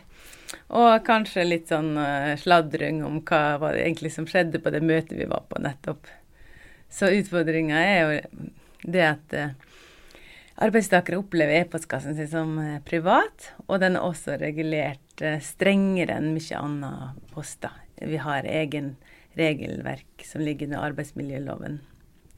Og 0.74 1.04
kanskje 1.06 1.46
litt 1.46 1.70
sånn 1.70 1.92
sladring 2.42 3.04
om 3.06 3.20
hva 3.28 3.60
var 3.62 3.76
det 3.76 3.84
egentlig 3.84 4.16
som 4.16 4.26
skjedde 4.26 4.62
på 4.64 4.72
det 4.74 4.82
møtet 4.82 5.20
vi 5.20 5.28
var 5.30 5.44
på 5.50 5.60
nettopp. 5.62 6.08
Så 6.90 7.12
utfordringa 7.14 7.84
er 7.86 8.00
jo 8.00 8.48
det 8.88 9.06
at 9.06 9.36
Arbeidstakere 10.60 11.22
opplever 11.22 11.62
e-postkassen 11.62 12.18
sin 12.18 12.28
som 12.28 12.58
eh, 12.60 12.82
privat, 12.84 13.54
og 13.68 13.80
den 13.80 13.96
er 13.96 14.04
også 14.04 14.36
regulert 14.42 15.24
eh, 15.24 15.40
strengere 15.44 16.18
enn 16.20 16.34
mye 16.36 16.60
annet 16.60 17.22
poster. 17.32 17.72
Vi 18.00 18.20
har 18.20 18.48
egen 18.48 18.98
regelverk 19.40 20.26
som 20.28 20.44
ligger 20.44 20.68
under 20.68 20.90
arbeidsmiljøloven. 20.90 21.80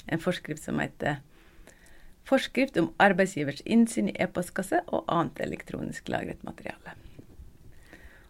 En 0.05 0.21
forskrift 0.21 0.65
som 0.65 0.81
heter 0.81 1.21
Forskrift 2.29 2.75
om 2.77 2.91
arbeidsgivers 3.01 3.63
innsyn 3.65 4.11
i 4.11 4.17
e-postkasse 4.21 4.83
og 4.93 5.07
annet 5.09 5.41
elektronisk 5.41 6.11
lagret 6.13 6.43
materiale. 6.45 6.93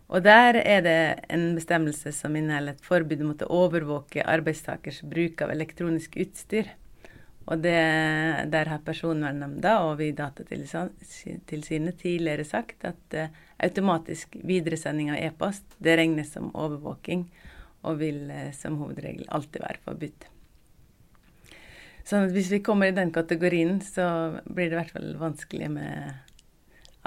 Og 0.07 0.23
Der 0.23 0.55
er 0.59 0.81
det 0.83 1.25
en 1.31 1.53
bestemmelse 1.55 2.11
som 2.15 2.35
inneholder 2.35 2.75
et 2.75 2.85
forbud 2.87 3.21
mot 3.23 3.43
å 3.43 3.51
overvåke 3.65 4.23
arbeidstakers 4.23 5.01
bruk 5.03 5.43
av 5.43 5.51
elektronisk 5.51 6.15
utstyr. 6.19 6.71
Og 7.49 7.61
det, 7.63 7.77
der 8.53 8.69
har 8.69 8.83
Personvernnemnda 8.85 9.77
og 9.87 9.95
vi 9.99 10.11
i 10.11 10.17
Datatilsynet 10.17 11.97
tidligere 11.99 12.45
sagt 12.45 12.85
at 12.85 13.15
uh, 13.17 13.31
automatisk 13.61 14.37
videresending 14.45 15.09
av 15.13 15.21
e-post 15.21 15.65
det 15.81 15.97
regnes 15.97 16.29
som 16.35 16.51
overvåking 16.53 17.25
og 17.81 17.97
vil 18.03 18.27
uh, 18.29 18.51
som 18.55 18.77
hovedregel 18.81 19.25
alltid 19.33 19.65
være 19.65 19.83
forbudt. 19.87 20.27
Så 22.05 22.23
hvis 22.33 22.51
vi 22.53 22.61
kommer 22.65 22.89
i 22.89 22.95
den 22.97 23.11
kategorien, 23.13 23.79
så 23.81 24.37
blir 24.45 24.69
det 24.69 24.75
i 24.75 24.79
hvert 24.79 24.95
fall 24.95 25.11
vanskelig 25.19 25.69
med 25.73 26.13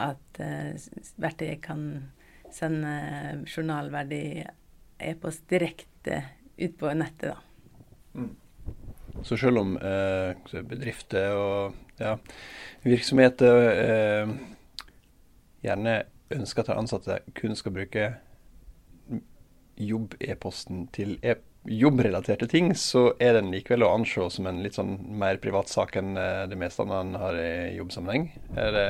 at 0.02 0.42
uh, 0.42 0.74
verktøyet 1.22 1.62
kan 1.62 1.88
sende 2.54 3.44
journalverdig 3.46 4.46
e-post 5.02 5.46
direkte 5.50 6.22
ut 6.58 6.74
på 6.78 6.90
nettet, 6.94 7.34
da. 7.34 7.38
Mm. 8.14 8.34
Så 9.22 9.38
selv 9.40 9.62
om 9.62 9.76
eh, 9.78 10.34
bedrifter 10.66 11.36
og 11.38 12.00
ja, 12.00 12.16
virksomheter 12.82 13.70
eh, 13.70 14.34
gjerne 15.64 15.96
ønsker 16.34 16.64
at 16.64 16.76
ansatte 16.76 17.20
kun 17.38 17.54
skal 17.56 17.76
bruke 17.76 18.12
jobb-e-posten 19.80 20.88
til 20.94 21.18
e 21.22 21.38
jobbrelaterte 21.64 22.44
ting, 22.44 22.74
så 22.76 23.14
er 23.16 23.38
den 23.38 23.48
likevel 23.48 23.86
å 23.86 23.94
anse 23.94 24.26
som 24.34 24.44
en 24.50 24.58
litt 24.60 24.76
sånn 24.76 24.98
mer 25.16 25.38
privat 25.40 25.70
sak 25.72 25.96
enn 25.96 26.12
eh, 26.20 26.42
det 26.50 26.58
meste 26.60 26.84
man 26.84 27.14
har 27.16 27.38
i 27.40 27.78
jobbsammenheng? 27.78 28.26
Er 28.52 28.76
det 28.76 28.88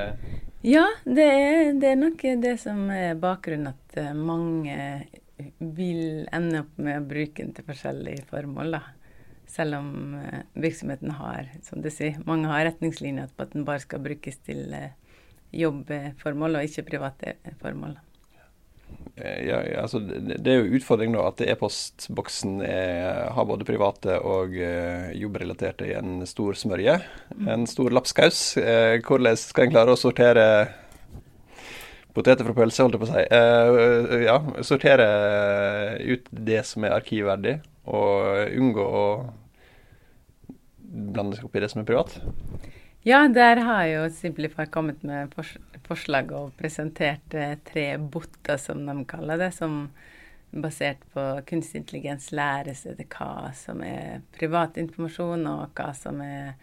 ja, 0.64 0.86
det 1.04 1.24
er, 1.28 1.74
det 1.76 1.90
er 1.92 2.00
nok 2.00 2.22
det 2.40 2.54
som 2.62 2.86
er 2.90 3.18
bakgrunnen, 3.20 3.74
at 3.74 3.98
eh, 4.00 4.14
mange 4.16 4.76
vil 5.58 6.24
ende 6.32 6.64
opp 6.64 6.78
med 6.80 7.02
å 7.02 7.06
bruke 7.10 7.42
den 7.42 7.52
til 7.54 7.66
forskjellige 7.68 8.24
formål. 8.30 8.78
da. 8.78 8.82
Selv 9.54 9.78
om 9.78 10.16
eh, 10.18 10.40
virksomheten 10.58 11.12
har, 11.14 11.46
som 11.62 11.82
du 11.82 11.90
sier, 11.92 12.18
mange 12.26 12.50
har 12.50 12.66
retningslinjer 12.66 13.30
på 13.36 13.44
at 13.46 13.52
den 13.54 13.66
bare 13.66 13.82
skal 13.84 14.02
brukes 14.02 14.40
til 14.42 14.72
eh, 14.74 14.96
jobbformål 15.54 16.58
og 16.58 16.66
ikke 16.66 16.82
private 16.88 17.36
formål. 17.60 17.92
Eh, 19.14 19.44
ja, 19.46 19.60
altså, 19.78 20.00
det 20.02 20.50
er 20.50 20.58
jo 20.58 20.80
utfordringen 20.80 21.14
nå 21.14 21.22
at 21.28 21.42
e-postboksen 21.46 22.56
har 23.36 23.46
både 23.46 23.66
private 23.68 24.16
og 24.26 24.56
jobbrelaterte 25.14 25.86
i 25.86 25.94
en 26.00 26.24
stor 26.26 26.58
smørje. 26.58 26.96
Mm. 27.36 27.52
En 27.54 27.68
stor 27.70 27.94
lapskaus. 27.94 28.40
Hvordan 29.06 29.38
skal 29.38 29.68
en 29.68 29.76
klare 29.76 29.94
å 29.94 30.00
sortere 30.00 30.48
poteter 32.14 32.46
fra 32.46 32.56
pølse, 32.58 32.82
holdt 32.82 32.98
jeg 32.98 33.04
på 33.04 33.06
å 33.06 33.14
si. 33.14 34.26
Ja, 34.26 34.36
sortere 34.66 35.08
ut 36.02 36.28
det 36.50 36.60
som 36.66 36.86
er 36.86 36.98
arkivverdig, 36.98 37.56
og 37.90 38.54
unngå 38.58 38.84
å 38.86 39.06
blande 40.94 41.38
seg 41.38 41.48
opp 41.48 41.56
i 41.58 41.62
det 41.64 41.70
som 41.72 41.82
er 41.82 41.88
privat? 41.88 42.16
Ja, 43.04 43.26
der 43.28 43.60
har 43.66 43.84
jo 43.90 44.04
Simplify 44.16 44.64
kommet 44.72 45.02
med 45.04 45.34
forslag 45.84 46.30
og 46.32 46.54
presentert 46.56 47.34
eh, 47.36 47.58
tre 47.66 47.98
botter, 47.98 48.56
som 48.56 48.80
de 48.86 48.94
kaller 49.08 49.42
det, 49.42 49.50
som 49.52 49.90
basert 50.54 51.02
på 51.12 51.24
kunstig 51.48 51.82
intelligens 51.82 52.30
læres 52.32 52.84
etter 52.86 53.08
hva 53.10 53.50
som 53.58 53.82
er 53.84 54.22
privat 54.36 54.78
informasjon, 54.80 55.44
og 55.50 55.76
hva 55.76 55.90
som 55.98 56.22
er 56.24 56.54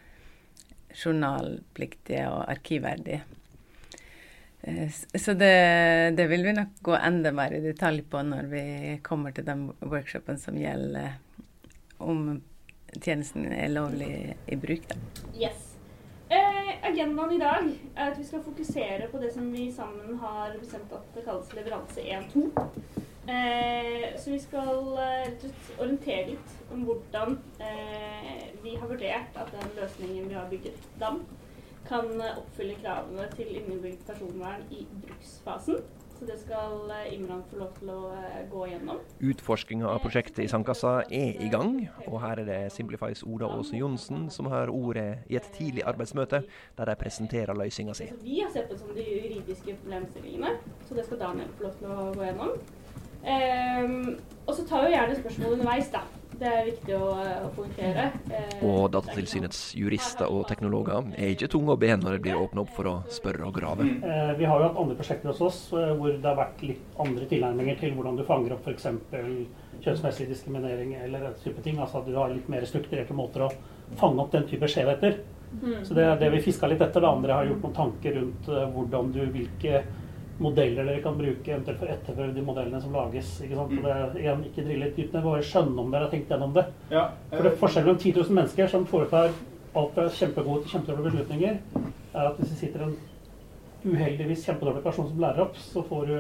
journalpliktig 0.98 2.24
og 2.26 2.42
arkivverdig. 2.50 3.22
Eh, 4.62 4.90
så 4.90 5.38
det, 5.38 5.56
det, 6.18 6.26
vil 6.32 6.46
vi 6.50 6.58
nok 6.58 6.80
gå 6.90 6.98
enda 6.98 7.38
mer 7.38 7.54
i 7.54 7.64
detalj 7.64 8.02
på 8.10 8.22
når 8.26 8.50
vi 8.52 8.66
kommer 9.06 9.36
til 9.36 9.46
den 9.46 9.68
workshopen 9.82 10.42
som 10.42 10.58
gjelder 10.58 11.20
om 12.02 12.40
tjenesten 13.00 13.48
er 13.52 13.70
lovlig 13.72 14.36
i 14.48 14.58
bruk. 14.60 14.88
Da. 14.90 14.98
Yes. 15.38 15.68
Eh, 16.32 16.74
agendaen 16.88 17.34
i 17.36 17.40
dag 17.40 17.70
er 17.96 18.12
at 18.12 18.20
vi 18.20 18.24
skal 18.24 18.44
fokusere 18.44 19.08
på 19.12 19.20
det 19.20 19.34
som 19.34 19.50
vi 19.52 19.68
sammen 19.76 20.18
har 20.22 20.54
bestemt 20.60 20.94
at 20.96 21.16
det 21.16 21.26
kalles 21.26 21.54
leveranse 21.58 22.04
1-2. 22.04 22.46
Eh, 23.28 24.20
så 24.20 24.32
vi 24.32 24.40
skal 24.40 24.98
eh, 24.98 25.44
orientere 25.78 26.32
litt 26.32 26.56
om 26.74 26.82
hvordan 26.88 27.36
eh, 27.62 28.48
vi 28.64 28.74
har 28.76 28.90
vurdert 28.90 29.38
at 29.38 29.52
den 29.54 29.76
løsningen 29.78 30.30
vi 30.30 30.38
har 30.40 30.50
bygget, 30.50 30.88
DAM, 31.00 31.22
kan 31.88 32.10
oppfylle 32.32 32.80
kravene 32.82 33.28
til 33.36 33.52
innebygd 33.60 34.02
personvern 34.08 34.66
i 34.74 34.86
bruksfasen. 35.04 35.84
Så 36.22 36.28
det 36.30 36.38
skal 36.38 36.92
eh, 36.94 37.14
Imran 37.16 37.42
få 37.50 37.58
lov 37.58 37.70
til 37.80 37.90
å 37.90 38.12
eh, 38.14 38.42
gå 38.52 38.66
gjennom. 38.70 39.00
Utforskinga 39.26 39.88
av 39.90 40.04
prosjektet 40.04 40.44
i 40.44 40.50
Sandkassa 40.52 40.92
er 41.10 41.40
i 41.42 41.48
gang, 41.50 41.80
og 42.06 42.20
her 42.22 42.44
er 42.44 42.46
det 42.46 42.60
Simplifies 42.76 43.24
Oda 43.26 43.50
Aase 43.50 43.80
Johnsen 43.80 44.28
som 44.30 44.52
har 44.54 44.70
ordet 44.70 45.24
i 45.34 45.40
et 45.40 45.50
tidlig 45.58 45.82
arbeidsmøte, 45.90 46.44
der 46.78 46.92
de 46.92 46.98
presenterer 47.02 47.58
løsninga 47.58 47.98
si. 47.98 48.12
Vi 48.22 48.38
har 48.44 48.54
sett 48.54 48.70
på 48.70 48.78
som 48.78 48.94
de 48.94 49.08
juridiske 49.08 49.80
problemstillingene, 49.82 50.54
så 50.86 51.00
det 51.00 51.08
skal 51.10 51.24
Daniel 51.24 51.50
få 51.58 51.66
lov 51.66 51.76
til 51.82 51.90
å 51.90 52.08
gå 52.14 52.30
gjennom. 52.30 52.56
Ehm, 53.26 54.20
og 54.46 54.54
så 54.60 54.68
tar 54.70 54.86
vi 54.86 54.94
gjerne 54.94 55.18
spørsmål 55.24 55.58
underveis, 55.58 55.90
da. 55.90 56.06
Det 56.42 56.50
er 56.50 56.64
viktig 56.66 56.96
å, 56.98 57.08
å 57.46 57.50
poengtere. 57.54 58.08
Eh, 58.34 58.54
Og 58.66 58.88
Datatilsynets 58.96 59.60
jurister 59.78 60.26
og 60.34 60.48
teknologer 60.50 61.12
er 61.14 61.36
ikke 61.36 61.50
tunge 61.54 61.76
å 61.76 61.78
be 61.78 61.92
når 61.94 62.16
det 62.18 62.22
blir 62.26 62.40
åpna 62.42 62.64
opp 62.64 62.72
for 62.74 62.90
å 62.90 62.94
spørre 63.14 63.46
og 63.46 63.54
grave. 63.60 63.86
Eh, 63.86 64.32
Vi 64.40 64.48
har 64.50 64.58
jo 64.64 64.70
hatt 64.72 64.80
andre 64.82 64.98
prosjekter 64.98 65.30
hos 65.30 65.42
oss 65.46 65.60
eh, 65.78 65.92
hvor 66.00 66.16
det 66.16 66.26
har 66.26 66.40
vært 66.40 66.64
litt 66.66 66.98
andre 67.06 67.28
tilnærminger 67.30 67.78
til 67.84 67.94
hvordan 67.94 68.18
du 68.18 68.26
fanger 68.26 68.56
opp 68.58 68.66
f.eks. 68.66 68.90
kjønnsmessig 69.86 70.28
diskriminering 70.32 70.96
eller 71.04 71.28
den 71.28 71.38
type 71.44 71.62
ting. 71.66 71.78
Altså 71.78 72.02
at 72.02 72.10
du 72.10 72.18
har 72.18 72.34
litt 72.34 72.50
mer 72.50 72.66
strukturerte 72.70 73.14
måter 73.18 73.46
å 73.46 73.52
fange 74.02 74.26
opp 74.26 74.34
den 74.34 74.50
type 74.50 74.66
skjevheter. 74.70 75.22
Så 75.84 75.94
det 75.94 76.06
er 76.08 76.16
det 76.22 76.30
vi 76.32 76.42
fiska 76.46 76.68
litt 76.72 76.82
etter. 76.82 77.04
Det 77.04 77.10
andre 77.12 77.36
har 77.36 77.50
gjort 77.50 77.66
noen 77.68 77.78
tanker 77.78 78.18
rundt 78.18 78.50
eh, 78.50 78.66
hvordan 78.74 79.14
du, 79.14 79.22
hvilke 79.34 79.82
modeller 80.42 80.88
dere 80.88 81.02
kan 81.04 81.18
bruke 81.18 81.52
eventuelt 81.54 81.80
for 81.80 81.88
å 81.90 81.94
etterføre 81.96 82.34
de 82.36 82.44
modellene 82.46 82.82
som 82.82 82.96
lages. 82.96 83.32
ikke 83.46 83.58
sant? 83.60 83.74
Og 83.78 83.86
det 83.86 83.94
er 83.94 84.20
igjen, 84.24 84.44
ikke 84.50 84.66
drille 84.68 84.92
ned, 84.98 85.16
bare 85.24 85.46
skjønne 85.46 85.84
om 85.84 85.94
dere 85.94 86.08
har 86.08 86.14
tenkt 86.14 86.34
gjennom 86.34 86.54
det. 86.58 86.66
Ja, 86.92 87.08
For 87.30 87.46
det 87.46 87.52
er 87.52 87.62
forskjellen 87.62 87.90
mellom 87.92 88.02
10 88.02 88.14
000 88.20 88.38
mennesker 88.40 88.72
som 88.74 88.88
foretar 88.90 89.32
alt 89.72 89.94
fra 89.96 90.08
kjempegode 90.12 90.64
til 90.66 90.74
kjempedårlige 90.76 91.12
beslutninger, 91.12 91.60
er 92.12 92.28
at 92.28 92.40
hvis 92.40 92.50
det 92.52 92.60
sitter 92.60 92.88
en 92.88 92.96
uheldigvis 93.86 94.46
kjempedårlig 94.48 94.84
person 94.84 95.08
som 95.10 95.22
lærer 95.22 95.46
opp, 95.46 95.58
så 95.58 95.84
får 95.88 96.10
du 96.10 96.16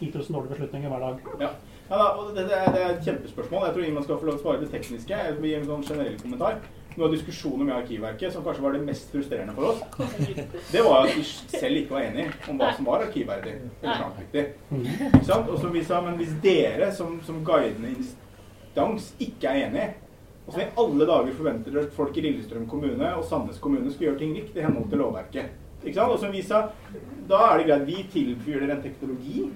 10 0.00 0.12
000 0.14 0.34
dårlige 0.34 0.54
beslutninger 0.54 0.92
hver 0.92 1.06
dag. 1.08 1.32
Ja. 1.40 1.54
Ja, 1.84 1.98
da, 2.00 2.04
og 2.16 2.30
det, 2.32 2.46
det, 2.48 2.56
er, 2.56 2.70
det 2.72 2.80
er 2.80 2.92
et 2.94 3.04
kjempespørsmål. 3.04 3.66
Jeg 3.66 3.74
tror 3.74 3.84
ingen 3.84 4.04
skal 4.06 4.20
få 4.20 4.26
lov 4.28 4.38
til 4.38 4.40
å 4.40 4.44
svare 4.46 4.60
det 4.62 4.70
tekniske. 4.72 5.18
Jeg 5.20 5.34
vil 5.36 5.50
gi 5.50 5.56
en 5.58 5.66
sånn 5.68 5.82
generell 5.84 6.14
kommentar. 6.22 6.62
Noe 6.94 7.08
av 7.08 7.14
diskusjonen 7.14 7.66
med 7.66 7.74
Arkivverket 7.74 8.32
som 8.32 8.44
kanskje 8.44 8.62
var 8.62 8.76
det 8.76 8.84
mest 8.86 9.10
frustrerende 9.10 9.54
for 9.56 9.72
oss, 9.72 9.80
det 10.72 10.82
var 10.86 11.08
at 11.08 11.16
vi 11.16 11.24
selv 11.26 11.80
ikke 11.80 11.96
var 11.96 12.06
enige 12.06 12.28
om 12.52 12.60
hva 12.60 12.68
som 12.76 12.86
var 12.86 13.02
arkivverdig 13.08 13.54
eller 13.82 14.52
sant? 15.26 15.50
Og 15.50 15.58
som 15.58 15.74
vi 15.74 15.82
sa, 15.82 15.98
men 16.04 16.20
hvis 16.20 16.36
dere 16.44 16.92
som, 16.94 17.18
som 17.26 17.42
guidende 17.46 17.96
instans 17.96 19.10
ikke 19.18 19.50
er 19.50 19.66
enige, 19.66 19.90
og 20.46 20.52
som 20.52 20.62
i 20.62 20.70
alle 20.84 21.08
dager 21.08 21.36
forventer 21.40 21.82
at 21.82 21.92
folk 21.96 22.16
i 22.20 22.24
Lillestrøm 22.28 22.66
kommune 22.70 23.10
og 23.16 23.26
Sandnes 23.26 23.58
kommune 23.64 23.90
skal 23.92 24.10
gjøre 24.10 24.20
ting 24.20 24.34
likt 24.36 24.58
i 24.58 24.64
henhold 24.64 24.90
til 24.92 25.00
lovverket. 25.00 25.60
Ikke 25.82 25.96
sant? 25.98 26.12
Og 26.12 26.20
som 26.20 26.32
vi 26.32 26.42
sa, 26.44 26.66
da 27.28 27.40
er 27.50 27.60
det 27.60 27.68
greit, 27.68 27.86
vi 27.88 28.02
tilbyr 28.12 28.60
dere 28.62 28.76
en 28.76 28.84
teknologi, 28.84 29.48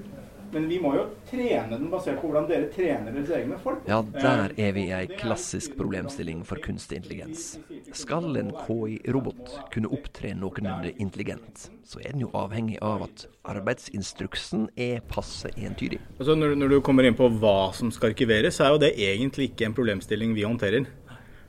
men 0.52 0.68
vi 0.68 0.78
må 0.80 0.92
jo 0.96 1.04
trene 1.28 1.76
den 1.76 1.88
basert 1.92 2.18
på 2.20 2.28
hvordan 2.28 2.46
dere 2.48 2.68
trener 2.72 3.12
deres 3.14 3.32
egne 3.36 3.58
folk. 3.62 3.82
Ja, 3.88 4.00
der 4.02 4.54
er 4.56 4.72
vi 4.76 4.86
i 4.88 4.94
ei 4.96 5.08
klassisk 5.10 5.76
problemstilling 5.78 6.44
for 6.48 6.60
kunstig 6.64 7.00
intelligens. 7.02 7.58
Skal 7.96 8.36
en 8.40 8.52
KI-robot 8.56 9.52
kunne 9.74 9.90
opptre 9.94 10.32
noenlunde 10.38 10.94
intelligent, 10.96 11.68
så 11.88 12.00
er 12.02 12.14
den 12.14 12.24
jo 12.26 12.32
avhengig 12.38 12.78
av 12.84 13.04
at 13.08 13.26
arbeidsinstruksen 13.48 14.68
er 14.78 15.04
passe 15.10 15.52
entydig. 15.56 16.00
Altså 16.18 16.36
når, 16.38 16.56
når 16.60 16.74
du 16.74 16.80
kommer 16.84 17.08
inn 17.08 17.18
på 17.18 17.30
hva 17.40 17.70
som 17.76 17.92
skal 17.94 18.14
arkiveres, 18.14 18.58
så 18.58 18.66
er 18.66 18.74
jo 18.74 18.82
det 18.86 18.94
egentlig 18.96 19.52
ikke 19.52 19.68
en 19.68 19.76
problemstilling 19.76 20.34
vi 20.36 20.48
håndterer. 20.48 20.88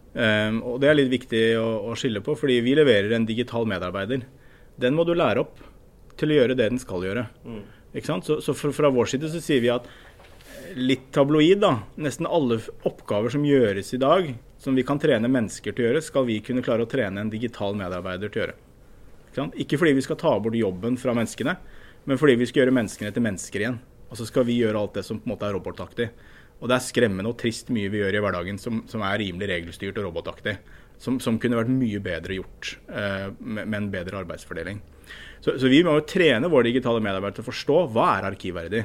Um, 0.10 0.64
og 0.66 0.80
det 0.82 0.90
er 0.90 0.98
litt 0.98 1.12
viktig 1.12 1.44
å, 1.62 1.68
å 1.92 1.98
skille 2.00 2.24
på, 2.26 2.34
fordi 2.38 2.60
vi 2.66 2.76
leverer 2.78 3.14
en 3.16 3.28
digital 3.30 3.68
medarbeider. 3.70 4.26
Den 4.80 4.96
må 4.98 5.06
du 5.06 5.14
lære 5.16 5.44
opp 5.44 5.60
til 6.20 6.34
å 6.34 6.40
gjøre 6.42 6.56
det 6.58 6.72
den 6.72 6.82
skal 6.82 7.06
gjøre. 7.06 7.28
Sant? 7.46 7.76
Så, 7.94 8.40
så 8.46 8.54
fra, 8.54 8.72
fra 8.76 8.92
vår 8.94 9.10
side 9.10 9.32
så 9.34 9.42
sier 9.42 9.64
vi 9.64 9.72
at 9.74 9.88
litt 10.78 11.10
tabloid, 11.16 11.60
da. 11.64 11.72
Nesten 11.98 12.28
alle 12.30 12.60
oppgaver 12.86 13.34
som 13.34 13.46
gjøres 13.46 13.94
i 13.96 14.02
dag, 14.02 14.34
som 14.62 14.76
vi 14.78 14.86
kan 14.86 15.00
trene 15.02 15.32
mennesker 15.32 15.74
til 15.74 15.86
å 15.86 15.88
gjøre, 15.90 16.04
skal 16.06 16.28
vi 16.28 16.40
kunne 16.46 16.64
klare 16.66 16.86
å 16.86 16.90
trene 16.90 17.24
en 17.24 17.32
digital 17.32 17.78
medarbeider 17.80 18.30
til 18.30 18.42
å 18.42 18.46
gjøre. 18.46 18.58
Ikke, 19.30 19.46
ikke 19.64 19.80
fordi 19.82 19.96
vi 19.98 20.04
skal 20.06 20.20
ta 20.20 20.34
bort 20.42 20.58
jobben 20.58 20.98
fra 21.02 21.16
menneskene, 21.18 21.56
men 22.10 22.20
fordi 22.20 22.38
vi 22.40 22.50
skal 22.50 22.64
gjøre 22.64 22.76
menneskene 22.76 23.14
til 23.16 23.26
mennesker 23.26 23.64
igjen. 23.64 23.80
Og 24.10 24.18
så 24.18 24.26
skal 24.26 24.46
vi 24.48 24.58
gjøre 24.60 24.82
alt 24.82 24.98
det 24.98 25.06
som 25.06 25.20
på 25.22 25.28
en 25.28 25.34
måte 25.36 25.48
er 25.48 25.56
robotaktig. 25.56 26.10
Og 26.60 26.68
det 26.68 26.76
er 26.76 26.84
skremmende 26.84 27.32
og 27.32 27.38
trist 27.40 27.70
mye 27.72 27.92
vi 27.92 28.02
gjør 28.02 28.18
i 28.18 28.22
hverdagen 28.24 28.60
som, 28.60 28.82
som 28.90 29.04
er 29.06 29.20
rimelig 29.22 29.48
regelstyrt 29.52 30.00
og 30.02 30.10
robotaktig. 30.10 30.58
Som, 31.00 31.22
som 31.24 31.38
kunne 31.40 31.56
vært 31.56 31.72
mye 31.72 32.02
bedre 32.04 32.36
gjort 32.36 32.74
eh, 32.92 33.30
med, 33.40 33.64
med 33.64 33.78
en 33.78 33.92
bedre 33.94 34.20
arbeidsfordeling. 34.20 34.82
Så, 35.40 35.56
så 35.60 35.70
vi 35.72 35.84
må 35.86 35.96
jo 35.98 36.08
trene 36.08 36.50
våre 36.52 36.68
digitale 36.68 37.02
medarbeidere 37.04 37.40
til 37.40 37.46
å 37.46 37.50
forstå 37.50 37.84
hva 37.96 38.08
er 38.18 38.28
arkivverdig. 38.32 38.82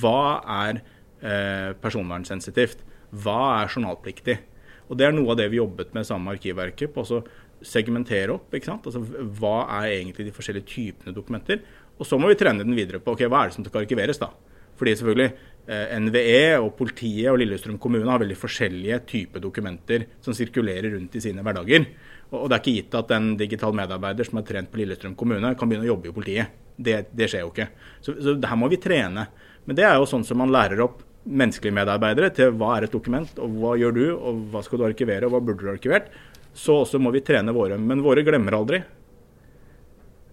Hva 0.00 0.20
er 0.66 0.78
eh, 0.78 1.72
personvernsensitivt? 1.82 2.84
Hva 3.22 3.40
er 3.60 3.72
journalpliktig? 3.72 4.38
Og 4.86 4.98
Det 4.98 5.06
er 5.06 5.14
noe 5.14 5.32
av 5.34 5.40
det 5.40 5.48
vi 5.50 5.58
jobbet 5.58 5.94
med 5.96 6.06
sammen 6.06 6.28
med 6.28 6.38
Arkivverket. 6.38 6.92
på 6.94 7.02
å 7.02 7.22
segmentere 7.62 8.34
opp. 8.34 8.52
ikke 8.54 8.70
sant? 8.70 8.86
Altså, 8.86 9.02
Hva 9.02 9.66
er 9.80 9.98
egentlig 9.98 10.26
de 10.26 10.36
forskjellige 10.36 10.70
typene 10.70 11.14
dokumenter? 11.14 11.62
Og 11.98 12.06
så 12.06 12.18
må 12.18 12.28
vi 12.28 12.38
trene 12.38 12.62
den 12.62 12.76
videre 12.76 13.00
på 13.00 13.14
ok, 13.16 13.26
hva 13.26 13.42
er 13.42 13.48
det 13.48 13.56
som 13.56 13.64
skal 13.64 13.82
arkiveres. 13.82 14.18
da? 14.18 14.30
Fordi 14.76 14.92
selvfølgelig 14.94 15.32
eh, 15.66 15.98
NVE 15.98 16.58
og 16.60 16.74
politiet 16.76 17.30
og 17.32 17.38
Lillestrøm 17.40 17.78
kommune 17.78 18.10
har 18.10 18.20
veldig 18.20 18.36
forskjellige 18.36 19.00
typer 19.08 19.40
dokumenter 19.40 20.06
som 20.20 20.36
sirkulerer 20.36 20.92
rundt 20.94 21.16
i 21.16 21.20
sine 21.24 21.42
hverdager. 21.42 21.86
Og, 22.32 22.48
det 22.50 22.56
er 22.56 22.62
ikke 22.62 22.76
gitt 22.80 22.94
at 22.98 23.12
en 23.14 23.34
digital 23.38 23.74
medarbeider 23.76 24.26
som 24.26 24.40
er 24.40 24.46
trent 24.48 24.70
på 24.72 24.80
Lillestrøm 24.80 25.14
kommune, 25.18 25.52
kan 25.58 25.70
begynne 25.70 25.86
å 25.86 25.92
jobbe 25.92 26.10
i 26.10 26.14
politiet. 26.16 26.62
Det, 26.76 26.96
det 27.16 27.28
skjer 27.30 27.44
jo 27.44 27.52
ikke. 27.52 27.68
Så, 28.02 28.16
så 28.22 28.34
her 28.42 28.58
må 28.58 28.68
vi 28.72 28.80
trene. 28.82 29.28
Men 29.66 29.78
det 29.78 29.86
er 29.86 29.94
jo 29.98 30.08
sånn 30.10 30.26
som 30.26 30.40
man 30.42 30.52
lærer 30.52 30.82
opp 30.84 31.04
menneskelige 31.26 31.74
medarbeidere 31.74 32.30
til 32.34 32.52
hva 32.58 32.76
er 32.76 32.86
et 32.86 32.94
dokument, 32.94 33.30
og 33.42 33.54
hva 33.60 33.72
gjør 33.78 33.94
du, 33.96 34.04
og 34.14 34.42
hva 34.52 34.62
skal 34.62 34.80
du 34.80 34.86
arkivere, 34.86 35.26
og 35.26 35.34
hva 35.34 35.42
burde 35.42 35.64
du 35.64 35.70
arkivert. 35.72 36.10
Så 36.56 36.80
også 36.82 37.00
må 37.02 37.12
vi 37.14 37.24
trene 37.24 37.54
våre. 37.54 37.78
Men 37.78 38.04
våre 38.04 38.24
glemmer 38.26 38.58
aldri 38.58 38.82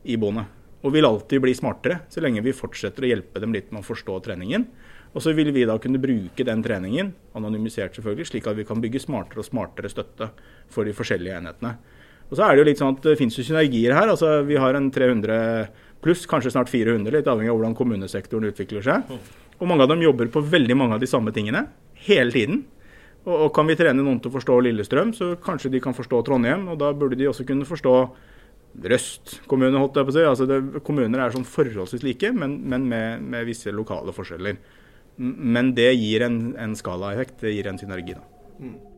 iboende. 0.03 0.45
Og 0.83 0.91
vil 0.93 1.07
alltid 1.07 1.41
bli 1.43 1.53
smartere, 1.55 2.01
så 2.11 2.23
lenge 2.23 2.43
vi 2.43 2.55
fortsetter 2.55 3.05
å 3.05 3.13
hjelpe 3.13 3.39
dem 3.39 3.53
litt 3.55 3.71
med 3.71 3.83
å 3.83 3.87
forstå 3.87 4.19
treningen. 4.25 4.65
Og 5.13 5.21
så 5.21 5.33
vil 5.37 5.51
vi 5.53 5.65
da 5.69 5.75
kunne 5.81 6.01
bruke 6.01 6.45
den 6.45 6.63
treningen, 6.65 7.11
anonymisert 7.37 7.93
selvfølgelig, 7.97 8.31
slik 8.31 8.47
at 8.49 8.57
vi 8.57 8.65
kan 8.65 8.81
bygge 8.81 9.03
smartere 9.03 9.43
og 9.43 9.47
smartere 9.47 9.91
støtte 9.91 10.31
for 10.73 10.89
de 10.89 10.95
forskjellige 10.97 11.37
enhetene. 11.37 11.75
Og 12.31 12.37
så 12.39 12.47
er 12.47 12.55
det 12.55 12.63
jo 12.63 12.67
litt 12.71 12.81
sånn 12.81 12.95
at 12.95 13.05
det 13.05 13.17
finnes 13.19 13.37
jo 13.37 13.45
synergier 13.45 13.93
her. 13.93 14.09
altså 14.09 14.39
Vi 14.47 14.57
har 14.57 14.73
en 14.73 14.89
300 14.91 15.67
pluss, 16.03 16.25
kanskje 16.29 16.55
snart 16.55 16.71
400, 16.71 17.13
litt 17.13 17.29
avhengig 17.29 17.51
av 17.53 17.59
hvordan 17.59 17.77
kommunesektoren 17.77 18.49
utvikler 18.49 18.85
seg. 18.85 19.11
Og 19.59 19.69
mange 19.69 19.85
av 19.85 19.93
dem 19.93 20.01
jobber 20.01 20.31
på 20.33 20.41
veldig 20.41 20.77
mange 20.79 20.97
av 20.97 21.03
de 21.03 21.09
samme 21.09 21.33
tingene 21.35 21.67
hele 22.07 22.33
tiden. 22.33 22.63
Og, 23.23 23.35
og 23.35 23.49
kan 23.55 23.69
vi 23.69 23.77
trene 23.79 24.01
noen 24.01 24.17
til 24.19 24.31
å 24.31 24.35
forstå 24.39 24.59
Lillestrøm, 24.65 25.13
så 25.15 25.35
kanskje 25.43 25.71
de 25.75 25.83
kan 25.83 25.95
forstå 25.95 26.23
Trondheim. 26.25 26.65
Og 26.73 26.79
da 26.81 26.89
burde 26.97 27.19
de 27.19 27.29
også 27.29 27.45
kunne 27.47 27.69
forstå 27.69 27.97
Røst 28.73 29.35
kommune, 29.45 29.77
holdt 29.77 29.99
jeg 29.99 30.07
på 30.07 30.09
å 30.09 30.13
si. 30.15 30.21
Altså 30.25 30.45
det, 30.49 30.55
kommuner 30.85 31.21
er 31.21 31.33
sånn 31.35 31.45
forholdsvis 31.45 32.01
like, 32.01 32.31
men, 32.33 32.55
men 32.65 32.87
med, 32.89 33.21
med 33.21 33.45
visse 33.45 33.69
lokale 33.69 34.09
forskjeller. 34.15 34.57
Men 35.17 35.73
det 35.77 35.91
gir 35.93 36.25
en, 36.25 36.37
en 36.57 36.75
skalaeffekt, 36.77 37.39
det 37.43 37.53
gir 37.53 37.69
en 37.69 37.79
synergi, 37.81 38.15
da. 38.17 38.23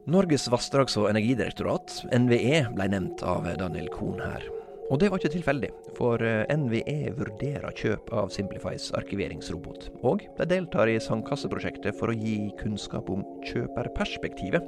Norges 0.06 0.45
vassdrags- 0.54 0.97
og 1.01 1.10
energidirektorat, 1.10 2.04
NVE, 2.13 2.67
ble 2.75 2.88
nevnt 2.93 3.23
av 3.25 3.47
Daniel 3.60 3.89
Kohn 3.93 4.21
her. 4.21 4.45
Og 4.93 5.00
det 5.02 5.08
var 5.10 5.17
ikke 5.17 5.34
tilfeldig, 5.34 5.71
for 5.98 6.21
eh, 6.21 6.45
NVE 6.54 7.15
vurderer 7.17 7.74
kjøp 7.74 8.12
av 8.13 8.30
Simplifies 8.34 8.91
arkiveringsrobot. 8.93 9.88
Og 10.06 10.21
de 10.38 10.45
deltar 10.52 10.91
i 10.91 11.00
sandkasseprosjektet 11.02 11.98
for 11.98 12.13
å 12.13 12.17
gi 12.17 12.52
kunnskap 12.60 13.10
om 13.10 13.24
kjøperperspektivet. 13.48 14.67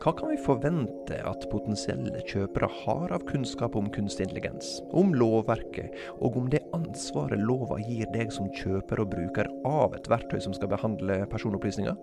Hva 0.00 0.14
kan 0.16 0.32
vi 0.32 0.40
forvente 0.40 1.20
at 1.28 1.44
potensielle 1.52 2.24
kjøpere 2.24 2.70
har 2.80 3.12
av 3.12 3.26
kunnskap 3.28 3.76
om 3.76 3.92
kunstig 3.92 4.30
intelligens, 4.30 4.78
om 4.96 5.12
lovverket, 5.12 5.92
og 6.24 6.40
om 6.40 6.48
det 6.48 6.64
ansvaret 6.76 7.44
lova 7.44 7.76
gir 7.84 8.08
deg 8.16 8.32
som 8.32 8.48
kjøper 8.56 9.04
og 9.04 9.12
bruker 9.12 9.52
av 9.68 9.92
et 9.98 10.08
verktøy 10.08 10.40
som 10.40 10.56
skal 10.56 10.72
behandle 10.72 11.20
personopplysninger? 11.28 12.00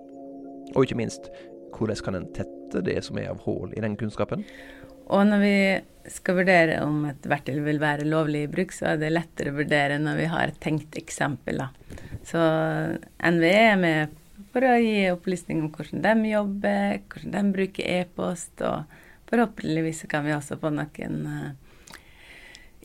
Og 0.75 0.83
ikke 0.85 1.01
minst, 1.01 1.31
hvordan 1.73 2.05
kan 2.05 2.21
en 2.21 2.33
tette 2.37 2.85
det 2.85 2.99
som 3.05 3.17
er 3.17 3.31
av 3.33 3.41
hull 3.47 3.73
i 3.73 3.81
den 3.81 3.97
kunnskapen? 3.97 4.45
Og 5.07 5.23
når 5.29 5.43
vi 5.43 5.55
skal 6.11 6.37
vurdere 6.39 6.77
om 6.85 7.01
et 7.09 7.25
verktøy 7.27 7.57
vil 7.65 7.79
være 7.83 8.07
lovlig 8.07 8.45
i 8.45 8.51
bruk, 8.51 8.71
så 8.75 8.93
er 8.93 9.01
det 9.01 9.11
lettere 9.11 9.51
å 9.51 9.57
vurdere 9.57 9.97
når 9.99 10.21
vi 10.21 10.29
har 10.31 10.51
et 10.51 10.59
tenkt 10.63 10.95
eksempel. 10.99 11.59
Da. 11.59 11.67
Så 12.27 12.39
NVE 13.19 13.53
er 13.73 13.77
med 13.81 14.15
for 14.53 14.63
å 14.67 14.77
gi 14.79 15.09
opplysning 15.11 15.61
om 15.65 15.71
hvordan 15.75 16.03
de 16.05 16.31
jobber, 16.31 16.99
hvordan 17.11 17.35
de 17.35 17.55
bruker 17.57 17.91
e-post, 17.99 18.63
og 18.63 18.87
forhåpentligvis 19.29 20.05
kan 20.11 20.25
vi 20.27 20.35
også 20.35 20.57
få 20.61 20.71
noen 20.73 21.17
eh, 21.33 21.99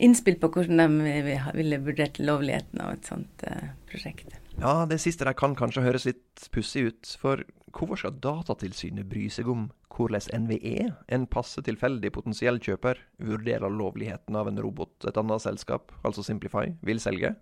innspill 0.03 0.39
på 0.43 0.51
hvordan 0.57 0.83
de 0.83 1.19
vi- 1.29 1.39
ville 1.55 1.79
vurdert 1.85 2.19
lovligheten 2.19 2.83
av 2.83 2.97
et 2.97 3.07
sånt 3.07 3.47
eh, 3.47 3.71
prosjekt. 3.91 4.35
Ja, 4.59 4.83
det 4.87 4.99
siste 5.01 5.25
der 5.25 5.39
kan 5.39 5.55
kanskje 5.57 5.85
høres 5.87 6.05
litt 6.09 6.49
pussig 6.53 6.89
ut, 6.91 7.17
for 7.21 7.45
hvorfor 7.73 7.97
skal 8.03 8.19
Datatilsynet 8.21 9.09
bry 9.09 9.29
seg 9.33 9.49
om 9.49 9.71
hvordan 9.92 10.44
NVE, 10.44 10.90
en 11.12 11.26
passe 11.31 11.62
tilfeldig 11.64 12.12
potensiell 12.14 12.61
kjøper, 12.62 13.00
vurderer 13.22 13.72
lovligheten 13.72 14.37
av 14.38 14.50
en 14.50 14.61
robot 14.64 15.09
et 15.09 15.18
annet 15.20 15.44
selskap, 15.44 15.92
altså 16.07 16.24
Simplify, 16.26 16.72
vil 16.85 17.00
selge? 17.02 17.35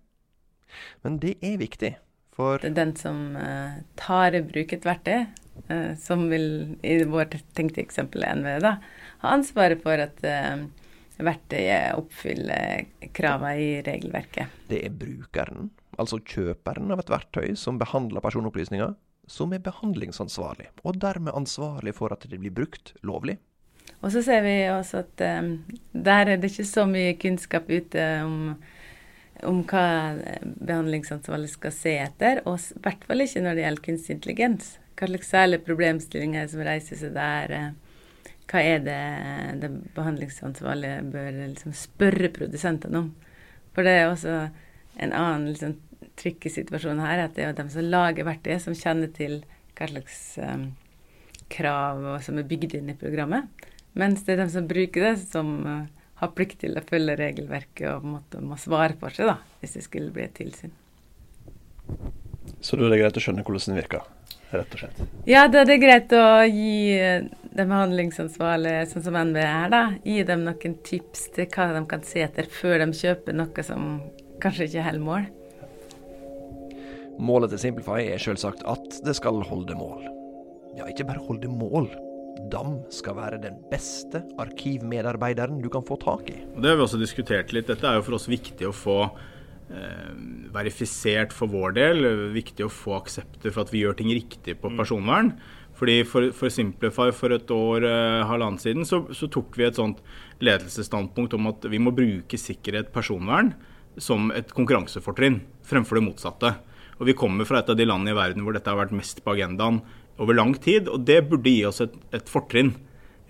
Men 1.03 1.19
det 1.23 1.37
er 1.43 1.59
viktig, 1.61 1.95
For 2.31 2.61
Det 2.63 2.71
er 2.71 2.77
den 2.77 2.93
som 2.95 3.35
uh, 3.35 3.81
tar 3.99 4.35
i 4.37 4.43
bruk 4.45 4.71
et 4.71 4.85
verktøy, 4.87 5.25
uh, 5.67 5.91
som 5.99 6.29
vil 6.31 6.77
i 6.83 7.01
vårt 7.03 7.35
tenkte 7.57 7.83
eksempel 7.83 8.23
NVE, 8.39 8.59
da, 8.63 8.77
ha 9.23 9.33
ansvaret 9.35 9.83
for 9.83 9.99
at 9.99 10.23
uh, 10.23 10.63
verktøyet 11.21 11.99
oppfyller 11.99 12.87
kravene 13.15 13.59
i 13.59 13.69
regelverket. 13.85 14.47
det 14.71 14.79
er 14.87 14.95
brukeren, 14.95 15.69
altså 15.99 16.21
kjøperen 16.23 16.91
av 16.95 17.03
et 17.03 17.11
verktøy 17.11 17.51
som 17.59 17.79
behandler 17.81 18.23
personopplysninger, 18.23 18.95
som 19.27 19.53
er 19.53 19.63
behandlingsansvarlig, 19.63 20.69
og 20.83 20.99
dermed 21.01 21.35
ansvarlig 21.35 21.93
for 21.95 22.13
at 22.13 22.25
det 22.29 22.39
blir 22.41 22.53
brukt 22.53 22.93
lovlig. 23.03 23.37
Og 24.01 24.11
så 24.11 24.23
ser 24.25 24.41
vi 24.41 24.55
også 24.71 25.03
at 25.03 25.21
um, 25.41 25.51
der 25.93 26.31
er 26.33 26.39
det 26.41 26.49
ikke 26.51 26.65
så 26.65 26.87
mye 26.89 27.13
kunnskap 27.21 27.69
ute 27.69 28.05
om, 28.25 28.55
om 29.45 29.61
hva 29.69 29.85
behandlingsansvarlig 30.41 31.51
skal 31.53 31.75
se 31.75 31.93
etter, 32.01 32.41
og 32.49 32.57
i 32.57 32.81
hvert 32.81 33.05
fall 33.05 33.21
ikke 33.21 33.43
når 33.45 33.57
det 33.57 33.65
gjelder 33.65 33.85
kunstig 33.85 34.15
intelligens. 34.17 34.71
Hva 34.97 35.09
slags 35.09 35.31
særlige 35.33 35.65
problemstillinger 35.65 36.49
som 36.49 36.65
reiser 36.65 36.99
seg 36.99 37.13
der. 37.15 37.55
eh, 37.57 38.33
Hva 38.51 38.59
er 38.67 38.81
det 38.83 38.97
det 39.61 39.69
behandlingsansvarlige 39.95 41.05
bør 41.13 41.29
liksom 41.45 41.73
spørre 41.77 42.29
produsentene 42.35 43.05
om? 43.05 43.13
For 43.73 43.87
det 43.87 43.93
er 43.95 44.09
også 44.09 44.33
en 44.99 45.13
annen 45.15 45.47
liksom, 45.53 45.77
tricky 46.21 46.51
situasjon 46.53 47.01
her, 47.01 47.25
at 47.25 47.35
det 47.37 47.47
er 47.47 47.57
de 47.57 47.67
som 47.73 47.87
lager 47.87 48.27
verktøyet, 48.27 48.63
som 48.63 48.77
kjenner 48.77 49.11
til 49.15 49.41
hva 49.77 49.89
slags 49.89 50.19
um, 50.43 50.69
krav 51.51 52.05
som 52.23 52.39
er 52.39 52.47
bygd 52.47 52.77
inn 52.77 52.93
i 52.93 52.97
programmet. 52.99 53.49
Mens 53.97 54.23
det 54.23 54.35
er 54.35 54.43
dem 54.43 54.53
som 54.53 54.69
bruker 54.69 55.09
det, 55.09 55.15
som 55.25 55.51
uh, 55.65 55.89
har 56.21 56.33
plikt 56.37 56.61
til 56.63 56.77
å 56.77 56.85
følge 56.85 57.17
regelverket 57.19 57.87
og 57.89 58.03
på 58.03 58.07
en 58.07 58.15
måte 58.15 58.45
må 58.45 58.57
svare 58.61 58.95
for 59.01 59.13
seg, 59.15 59.31
da, 59.31 59.39
hvis 59.61 59.77
det 59.77 59.85
skulle 59.87 60.13
bli 60.13 60.27
et 60.27 60.37
tilsyn. 60.37 60.73
Så 62.61 62.77
det 62.77 62.87
er 62.87 63.01
greit 63.01 63.17
å 63.17 63.23
skjønne 63.23 63.43
hvordan 63.45 63.73
den 63.73 63.79
virker, 63.81 64.05
rett 64.53 64.75
og 64.77 64.83
slett. 64.83 65.01
Ja, 65.29 65.47
det 65.51 65.65
er 65.65 65.81
greit 65.81 66.13
å 66.13 66.23
gi 66.45 66.93
eh, 66.93 67.25
de 67.51 67.65
behandlingsansvarlige, 67.65 68.85
sånn 68.93 69.05
som 69.07 69.17
NVE 69.17 69.43
er, 69.47 69.73
da, 69.73 69.83
gi 70.05 70.21
dem 70.27 70.45
noen 70.45 70.77
tips 70.85 71.27
til 71.35 71.49
hva 71.51 71.71
de 71.73 71.83
kan 71.89 72.05
se 72.05 72.21
etter 72.23 72.49
før 72.53 72.85
de 72.85 72.91
kjøper 73.01 73.37
noe 73.37 73.65
som 73.65 73.95
kanskje 74.41 74.69
ikke 74.69 74.85
holder 74.87 75.07
mål. 75.09 75.29
Målet 77.21 77.51
til 77.53 77.61
Simplify 77.61 77.99
er 78.09 78.21
selvsagt 78.21 78.63
at 78.65 79.01
det 79.05 79.13
skal 79.13 79.43
holde 79.45 79.75
mål. 79.77 80.07
Ja, 80.77 80.87
ikke 80.89 81.05
bare 81.05 81.21
holde 81.21 81.51
mål. 81.53 81.91
DAM 82.49 82.79
skal 82.89 83.17
være 83.19 83.41
den 83.43 83.59
beste 83.69 84.23
arkivmedarbeideren 84.41 85.59
du 85.61 85.69
kan 85.69 85.85
få 85.85 85.99
tak 86.01 86.31
i. 86.31 86.39
Det 86.55 86.71
har 86.71 86.79
vi 86.79 86.85
også 86.87 86.97
diskutert 86.97 87.53
litt. 87.53 87.69
Dette 87.69 87.85
er 87.85 87.99
jo 87.99 88.07
for 88.07 88.17
oss 88.17 88.25
viktig 88.31 88.65
å 88.65 88.73
få 88.73 88.95
eh, 89.05 90.09
verifisert 90.55 91.35
for 91.35 91.51
vår 91.51 91.75
del. 91.77 92.07
Viktig 92.33 92.65
å 92.65 92.73
få 92.73 92.97
aksepter 92.97 93.53
for 93.53 93.67
at 93.67 93.75
vi 93.75 93.83
gjør 93.83 93.99
ting 93.99 94.09
riktig 94.15 94.57
på 94.63 94.73
personvern. 94.79 95.35
Fordi 95.77 95.99
For, 96.05 96.29
for 96.37 96.53
Simplify 96.53 97.09
for 97.13 97.33
et 97.33 97.53
år, 97.53 97.85
eh, 97.85 98.23
halvannet 98.29 98.65
siden, 98.65 98.85
så, 98.85 99.03
så 99.13 99.29
tok 99.29 99.53
vi 99.57 99.65
et 99.65 99.77
sånt 99.77 100.01
ledelsesstandpunkt 100.41 101.37
om 101.37 101.53
at 101.53 101.69
vi 101.69 101.79
må 101.81 101.93
bruke 101.93 102.37
sikkerhet 102.37 102.89
personvern 102.93 103.53
som 104.01 104.29
et 104.33 104.51
konkurransefortrinn, 104.55 105.41
fremfor 105.67 105.99
det 105.99 106.05
motsatte. 106.05 106.53
Og 107.01 107.09
Vi 107.09 107.17
kommer 107.17 107.49
fra 107.49 107.59
et 107.59 107.73
av 107.73 107.77
de 107.79 107.89
landene 107.89 108.13
i 108.13 108.19
verden 108.19 108.45
hvor 108.45 108.53
dette 108.53 108.69
har 108.69 108.77
vært 108.77 108.93
mest 108.93 109.23
på 109.25 109.33
agendaen 109.33 109.81
over 110.21 110.37
lang 110.37 110.53
tid, 110.61 110.85
og 110.85 111.01
det 111.07 111.23
burde 111.31 111.49
gi 111.49 111.65
oss 111.65 111.81
et, 111.81 111.97
et 112.13 112.29
fortrinn. 112.29 112.75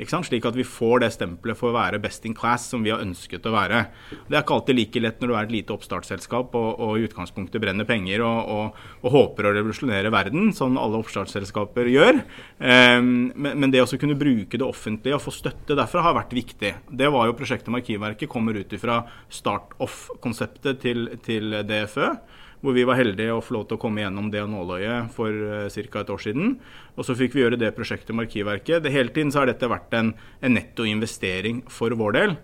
Slik 0.01 0.45
at 0.49 0.55
vi 0.57 0.63
får 0.65 1.03
det 1.03 1.11
stempelet 1.13 1.57
for 1.59 1.69
å 1.69 1.75
være 1.75 1.99
best 2.01 2.23
in 2.25 2.33
class 2.33 2.63
som 2.71 2.81
vi 2.81 2.89
har 2.89 3.03
ønsket 3.03 3.45
å 3.45 3.53
være. 3.53 3.83
Det 4.25 4.33
er 4.33 4.41
ikke 4.41 4.55
alltid 4.55 4.77
like 4.79 5.03
lett 5.03 5.21
når 5.21 5.29
du 5.29 5.35
er 5.35 5.45
et 5.45 5.53
lite 5.53 5.75
oppstartsselskap 5.75 6.55
og, 6.57 6.69
og 6.81 6.97
i 6.97 7.05
utgangspunktet 7.05 7.61
brenner 7.61 7.85
penger 7.85 8.23
og, 8.25 8.49
og, 8.49 8.81
og 9.05 9.13
håper 9.13 9.45
å 9.45 9.53
revolusjonere 9.59 10.09
verden, 10.13 10.49
som 10.57 10.79
alle 10.81 10.97
oppstartsselskaper 11.03 11.91
gjør. 11.93 12.17
Um, 12.57 13.29
men, 13.35 13.61
men 13.61 13.75
det 13.75 13.85
å 13.85 13.89
kunne 14.01 14.17
bruke 14.17 14.57
det 14.57 14.65
offentlige 14.65 15.19
og 15.19 15.25
få 15.27 15.35
støtte 15.37 15.77
derfra 15.77 16.07
har 16.07 16.17
vært 16.17 16.33
viktig. 16.33 16.73
Det 16.89 17.13
var 17.13 17.29
jo 17.29 17.37
prosjektet 17.37 17.69
med 17.69 17.83
Arkivverket 17.83 18.31
kommer 18.31 18.57
ut 18.57 18.73
ifra 18.73 19.03
start-off-konseptet 19.29 20.81
til, 20.81 21.11
til 21.21 21.61
DFØ 21.61 22.15
hvor 22.61 22.75
vi 22.77 22.85
var 22.85 22.99
heldige 22.99 23.33
å 23.33 23.41
få 23.41 23.55
lov 23.57 23.67
til 23.67 23.77
å 23.77 23.81
komme 23.81 24.03
gjennom 24.03 24.29
det 24.33 24.43
nåløyet 24.49 25.11
for 25.15 25.33
uh, 25.33 25.65
ca. 25.67 26.03
et 26.03 26.13
år 26.13 26.21
siden. 26.21 26.55
Og 26.95 27.07
så 27.07 27.17
fikk 27.17 27.35
vi 27.35 27.43
gjøre 27.43 27.59
det 27.61 27.73
prosjektet 27.77 28.13
med 28.15 28.27
Arkivverket. 28.27 28.83
Det, 28.85 28.93
hele 28.93 29.13
tiden 29.13 29.33
så 29.33 29.41
har 29.41 29.49
dette 29.49 29.69
vært 29.71 29.93
en, 29.97 30.13
en 30.41 30.57
netto 30.57 30.85
investering 30.85 31.63
for 31.69 31.93
vår 31.97 32.17
del. 32.17 32.35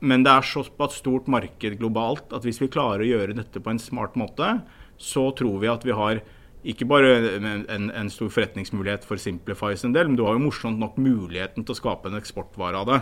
Men 0.00 0.24
det 0.24 0.32
er 0.32 0.46
såpass 0.46 1.00
stort 1.02 1.28
marked 1.28 1.76
globalt 1.80 2.30
at 2.32 2.46
hvis 2.46 2.62
vi 2.62 2.70
klarer 2.72 3.04
å 3.04 3.10
gjøre 3.10 3.36
dette 3.42 3.60
på 3.60 3.72
en 3.72 3.82
smart 3.82 4.14
måte, 4.16 4.60
så 5.00 5.28
tror 5.36 5.58
vi 5.60 5.72
at 5.72 5.84
vi 5.84 5.96
har 5.96 6.22
ikke 6.70 6.86
bare 6.88 7.12
en, 7.40 7.88
en 7.88 8.10
stor 8.12 8.28
forretningsmulighet 8.32 9.04
for 9.08 9.20
Simplify 9.20 9.72
sin 9.80 9.94
del, 9.96 10.10
men 10.10 10.18
du 10.18 10.26
har 10.26 10.36
jo 10.36 10.44
morsomt 10.44 10.80
nok 10.80 10.98
muligheten 11.00 11.64
til 11.64 11.72
å 11.72 11.78
skape 11.78 12.10
en 12.10 12.18
eksportvare 12.20 12.82
av 12.82 12.88
det. 12.90 12.98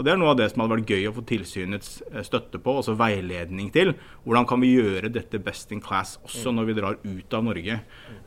Og 0.00 0.06
Det 0.06 0.14
er 0.14 0.16
noe 0.16 0.30
av 0.32 0.38
det 0.38 0.46
som 0.48 0.62
hadde 0.62 0.78
vært 0.78 0.90
gøy 0.94 1.02
å 1.10 1.12
få 1.12 1.22
tilsynets 1.28 1.88
eh, 2.08 2.22
støtte 2.24 2.56
på, 2.64 2.72
altså 2.80 2.94
veiledning 2.96 3.68
til. 3.74 3.92
Hvordan 4.24 4.46
kan 4.48 4.62
vi 4.64 4.70
gjøre 4.72 5.10
dette 5.12 5.36
best 5.44 5.74
in 5.76 5.82
class 5.84 6.14
også 6.24 6.54
når 6.56 6.70
vi 6.70 6.76
drar 6.78 6.96
ut 7.04 7.36
av 7.36 7.44
Norge. 7.44 7.76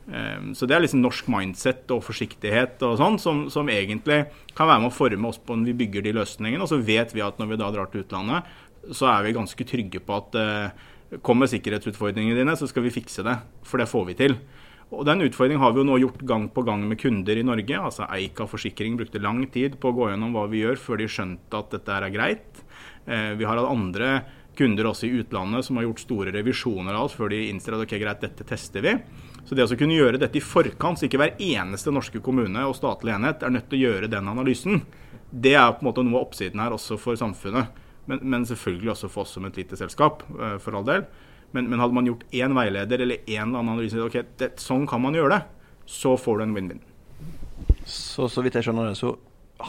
Um, 0.06 0.52
så 0.54 0.68
Det 0.70 0.76
er 0.76 0.84
liksom 0.84 1.02
norsk 1.02 1.26
mindset 1.32 1.90
og 1.90 2.04
forsiktighet 2.06 2.82
og 2.86 2.94
sånn 3.00 3.18
som, 3.18 3.42
som, 3.50 3.70
egentlig 3.72 4.20
kan 4.54 4.70
være 4.70 4.84
med 4.84 4.92
å 4.92 4.94
forme 4.94 5.30
oss 5.32 5.40
på 5.42 5.56
når 5.56 5.72
vi 5.72 5.78
bygger 5.82 6.06
de 6.06 6.14
løsningene. 6.20 6.62
Og 6.62 6.70
så 6.70 6.78
vet 6.78 7.10
vi 7.16 7.24
at 7.26 7.42
når 7.42 7.50
vi 7.50 7.60
da 7.64 7.72
drar 7.74 7.90
til 7.90 8.04
utlandet, 8.04 8.54
så 8.94 9.10
er 9.10 9.26
vi 9.26 9.34
ganske 9.34 9.66
trygge 9.66 10.04
på 10.04 10.20
at 10.20 10.38
uh, 10.38 11.18
kommer 11.26 11.50
sikkerhetsutfordringene 11.50 12.38
dine, 12.38 12.54
så 12.54 12.70
skal 12.70 12.86
vi 12.86 12.94
fikse 12.94 13.26
det. 13.26 13.40
For 13.66 13.82
det 13.82 13.90
får 13.90 14.06
vi 14.12 14.20
til. 14.22 14.38
Og 14.94 15.04
Den 15.08 15.24
utfordringen 15.26 15.62
har 15.62 15.74
vi 15.74 15.82
jo 15.82 15.88
nå 15.88 15.98
gjort 16.02 16.22
gang 16.26 16.46
på 16.54 16.64
gang 16.66 16.86
med 16.88 17.00
kunder 17.00 17.36
i 17.36 17.44
Norge. 17.46 17.78
altså 17.78 18.06
Eika 18.08 18.46
Forsikring 18.46 18.96
brukte 18.96 19.22
lang 19.22 19.44
tid 19.50 19.78
på 19.80 19.90
å 19.90 19.96
gå 19.96 20.08
gjennom 20.10 20.32
hva 20.32 20.46
vi 20.50 20.62
gjør, 20.62 20.80
før 20.80 21.02
de 21.02 21.10
skjønte 21.10 21.60
at 21.60 21.70
dette 21.74 21.92
er 21.92 22.10
greit. 22.14 22.64
Eh, 23.06 23.34
vi 23.34 23.44
har 23.44 23.58
hatt 23.58 23.70
andre 23.70 24.24
kunder 24.56 24.86
også 24.86 25.08
i 25.08 25.16
utlandet 25.18 25.66
som 25.66 25.76
har 25.76 25.88
gjort 25.88 26.02
store 26.04 26.32
revisjoner 26.34 26.94
av 26.94 27.08
oss 27.08 27.16
før 27.18 27.32
de 27.32 27.40
innser 27.50 27.74
at 27.74 27.82
ok, 27.84 27.96
greit, 27.98 28.22
dette 28.22 28.46
tester 28.46 28.84
vi. 28.84 28.94
Så 29.44 29.56
det 29.58 29.66
å 29.66 29.78
kunne 29.78 29.96
gjøre 29.96 30.20
dette 30.20 30.38
i 30.38 30.44
forkant, 30.44 30.98
så 30.98 31.08
ikke 31.08 31.20
hver 31.20 31.34
eneste 31.42 31.92
norske 31.92 32.22
kommune 32.24 32.62
og 32.64 32.76
statlig 32.78 33.12
enhet 33.16 33.42
er 33.42 33.52
nødt 33.52 33.68
til 33.68 33.82
å 33.82 33.88
gjøre 33.88 34.12
den 34.12 34.30
analysen, 34.30 34.84
det 35.34 35.56
er 35.58 35.74
på 35.74 35.82
en 35.82 35.90
måte 35.90 36.04
noe 36.06 36.20
av 36.20 36.28
oppsiden 36.28 36.62
her 36.62 36.76
også 36.76 36.96
for 37.00 37.18
samfunnet. 37.18 37.82
Men, 38.06 38.20
men 38.22 38.44
selvfølgelig 38.46 38.94
også 38.94 39.10
for 39.10 39.24
oss 39.24 39.34
som 39.34 39.46
et 39.48 39.58
lite 39.58 39.78
selskap, 39.80 40.22
eh, 40.38 40.58
for 40.62 40.78
all 40.78 40.86
del. 40.86 41.06
Men, 41.54 41.68
men, 41.70 41.78
hadde 41.78 41.94
man 41.94 42.08
gjort 42.08 42.24
én 42.34 42.54
veileder 42.56 43.04
eller 43.04 43.20
én 43.30 43.44
eller 43.44 43.60
annen 43.60 43.76
analyse, 43.76 44.00
ok, 44.02 44.16
det, 44.40 44.48
sånn 44.58 44.88
kan 44.90 45.02
man 45.04 45.14
gjøre 45.14 45.36
det, 45.36 45.68
så 45.86 46.16
får 46.18 46.40
du 46.40 46.44
en 46.48 46.56
win-win. 46.56 46.82
Så 47.86 48.26
så 48.32 48.42
vidt 48.42 48.58
jeg 48.58 48.66
skjønner 48.66 48.90
det, 48.90 48.98
så 48.98 49.12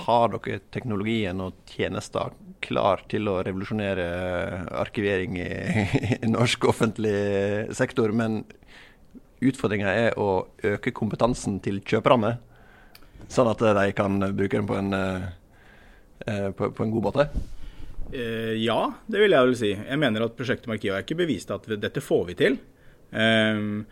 har 0.06 0.32
dere 0.34 0.64
teknologien 0.74 1.44
og 1.46 1.60
tjenester 1.70 2.34
klar 2.66 3.04
til 3.12 3.30
å 3.30 3.38
revolusjonere 3.46 4.08
arkivering 4.82 5.38
i, 5.38 5.50
i 6.26 6.32
norsk 6.32 6.66
offentlig 6.72 7.16
sektor, 7.78 8.10
men 8.16 8.42
utfordringa 9.46 9.92
er 9.94 10.18
å 10.18 10.48
øke 10.66 10.94
kompetansen 10.96 11.60
til 11.62 11.84
kjøperne, 11.86 12.38
sånn 13.30 13.52
at 13.52 13.62
de 13.62 13.92
kan 13.98 14.18
bruke 14.34 14.58
den 14.58 14.70
på 14.70 14.80
en, 14.80 14.94
eh, 14.96 16.50
på, 16.50 16.72
på 16.74 16.86
en 16.86 16.96
god 16.98 17.12
måte? 17.12 17.30
Eh, 18.14 18.56
ja, 18.62 18.80
det 19.10 19.22
vil 19.22 19.36
jeg 19.36 19.50
vel 19.50 19.60
si. 19.60 19.74
Jeg 19.76 20.02
mener 20.02 20.26
at 20.26 20.38
prosjektet 20.38 20.70
med 20.70 20.80
Arkivverket 20.80 21.20
beviste 21.20 21.58
at 21.58 21.70
dette 21.82 22.04
får 22.04 22.26
vi 22.32 22.38
til. 22.40 22.58
Um, 23.16 23.86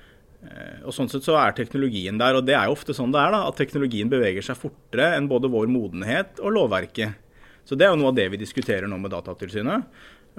og 0.84 0.92
sånn 0.92 1.08
sett 1.08 1.24
så 1.24 1.38
er 1.40 1.54
teknologien 1.56 2.18
der, 2.20 2.36
og 2.36 2.44
det 2.44 2.58
er 2.58 2.68
jo 2.68 2.74
ofte 2.76 2.92
sånn 2.92 3.14
det 3.14 3.22
er, 3.22 3.32
da, 3.32 3.46
at 3.48 3.56
teknologien 3.56 4.10
beveger 4.12 4.44
seg 4.44 4.58
fortere 4.60 5.14
enn 5.16 5.30
både 5.32 5.48
vår 5.54 5.70
modenhet 5.72 6.42
og 6.44 6.52
lovverket. 6.58 7.16
Så 7.64 7.78
det 7.80 7.88
er 7.88 7.94
jo 7.94 8.00
noe 8.02 8.12
av 8.12 8.18
det 8.18 8.26
vi 8.34 8.42
diskuterer 8.42 8.90
nå 8.92 8.98
med 9.00 9.14
Datatilsynet. 9.14 9.88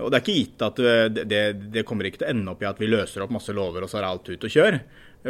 Og 0.00 0.10
det 0.10 0.18
er 0.18 0.24
ikke 0.24 0.36
gitt 0.40 0.62
at 0.66 0.78
det, 1.14 1.24
det, 1.30 1.42
det 1.74 1.84
kommer 1.86 2.08
ikke 2.08 2.22
til 2.22 2.28
å 2.28 2.34
ende 2.34 2.54
opp 2.54 2.62
i 2.64 2.68
at 2.68 2.80
vi 2.82 2.90
løser 2.90 3.22
opp 3.22 3.34
masse 3.34 3.54
lover 3.54 3.84
og 3.84 3.90
så 3.90 4.00
er 4.00 4.08
alt 4.08 4.30
ut 4.30 4.46
og 4.46 4.54
kjør. 4.54 4.80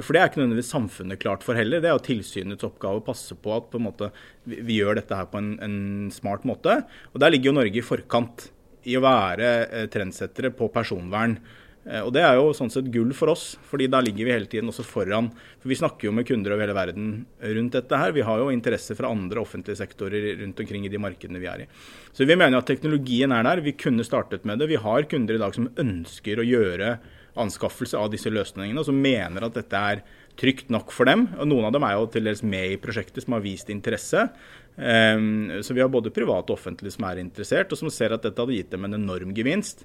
For 0.01 0.11
det 0.11 0.21
er 0.21 0.31
ikke 0.31 0.41
nødvendigvis 0.41 0.73
samfunnet 0.73 1.21
klart 1.23 1.45
for 1.47 1.59
heller. 1.59 1.83
Det 1.83 1.91
er 1.91 1.95
jo 1.95 2.03
tilsynets 2.03 2.67
oppgave 2.67 2.99
å 2.99 3.05
passe 3.07 3.37
på 3.39 3.53
at 3.55 3.69
på 3.71 3.79
måte, 3.83 4.09
vi, 4.43 4.59
vi, 4.67 4.81
gjør 4.81 4.99
dette 4.99 5.19
her 5.19 5.29
på 5.31 5.39
en, 5.39 5.53
en, 5.63 5.77
smart 6.15 6.47
måte. 6.49 6.81
Og 7.13 7.23
der 7.23 7.31
ligger 7.31 7.53
jo 7.53 7.59
Norge 7.61 7.79
i 7.79 7.85
forkant 7.85 8.49
i 8.91 8.97
å 8.99 9.05
være 9.05 9.53
eh, 9.69 9.87
trendsettere 9.93 10.51
på 10.57 10.67
personvern. 10.75 11.37
Eh, 11.85 12.01
og 12.01 12.13
det 12.17 12.23
er 12.25 12.39
jo 12.39 12.53
sånn 12.57 12.73
sett 12.73 12.89
gull 12.93 13.13
for 13.17 13.33
oss, 13.35 13.55
fordi 13.69 13.89
da 13.93 14.01
ligger 14.05 14.29
vi 14.29 14.35
hele 14.35 14.49
tiden 14.51 14.71
også 14.73 14.87
foran. 14.89 15.31
For 15.63 15.73
vi 15.73 15.79
snakker 15.79 16.09
jo 16.09 16.15
med 16.17 16.29
kunder 16.29 16.55
over 16.55 16.65
hele 16.65 16.77
verden 16.77 17.11
rundt 17.57 17.77
dette 17.77 18.01
her. 18.01 18.15
Vi 18.17 18.25
har 18.25 18.41
jo 18.41 18.53
interesse 18.55 18.97
fra 18.99 19.11
andre 19.13 19.43
offentlige 19.43 19.81
sektorer 19.83 20.31
rundt 20.41 20.65
omkring 20.65 20.87
i 20.89 20.93
de 20.93 21.03
markedene 21.03 21.43
vi 21.43 21.51
er 21.51 21.65
i. 21.65 21.69
Så 22.15 22.29
vi 22.29 22.39
mener 22.39 22.61
at 22.61 22.71
teknologien 22.71 23.35
er 23.37 23.45
der. 23.47 23.65
Vi 23.65 23.77
kunne 23.77 24.07
startet 24.07 24.49
med 24.49 24.63
det. 24.63 24.71
Vi 24.73 24.81
har 24.81 25.11
kunder 25.11 25.37
i 25.37 25.45
dag 25.45 25.57
som 25.57 25.71
ønsker 25.81 26.41
å 26.41 26.49
gjøre 26.49 26.97
anskaffelse 27.41 27.99
av 27.99 28.13
disse 28.13 28.31
løsningene, 28.31 28.79
og 28.79 28.87
som 28.87 28.99
mener 29.01 29.43
at 29.43 29.57
dette 29.57 29.79
er 29.79 30.05
trygt 30.39 30.71
nok 30.73 30.93
for 30.95 31.09
dem. 31.09 31.29
og 31.39 31.49
Noen 31.51 31.69
av 31.69 31.75
dem 31.75 31.87
er 31.87 31.97
jo 31.97 32.07
til 32.11 32.29
dels 32.29 32.45
med 32.47 32.75
i 32.75 32.81
prosjektet 32.81 33.25
som 33.25 33.37
har 33.37 33.45
vist 33.45 33.71
interesse. 33.75 34.29
Um, 34.75 35.51
så 35.63 35.75
vi 35.75 35.83
har 35.83 35.91
både 35.91 36.15
private 36.15 36.51
og 36.51 36.59
offentlige 36.59 36.97
som 36.97 37.07
er 37.07 37.23
interessert, 37.23 37.71
og 37.71 37.79
som 37.79 37.91
ser 37.95 38.15
at 38.15 38.25
dette 38.25 38.41
hadde 38.41 38.57
gitt 38.57 38.73
dem 38.75 38.87
en 38.87 38.99
enorm 38.99 39.35
gevinst. 39.35 39.85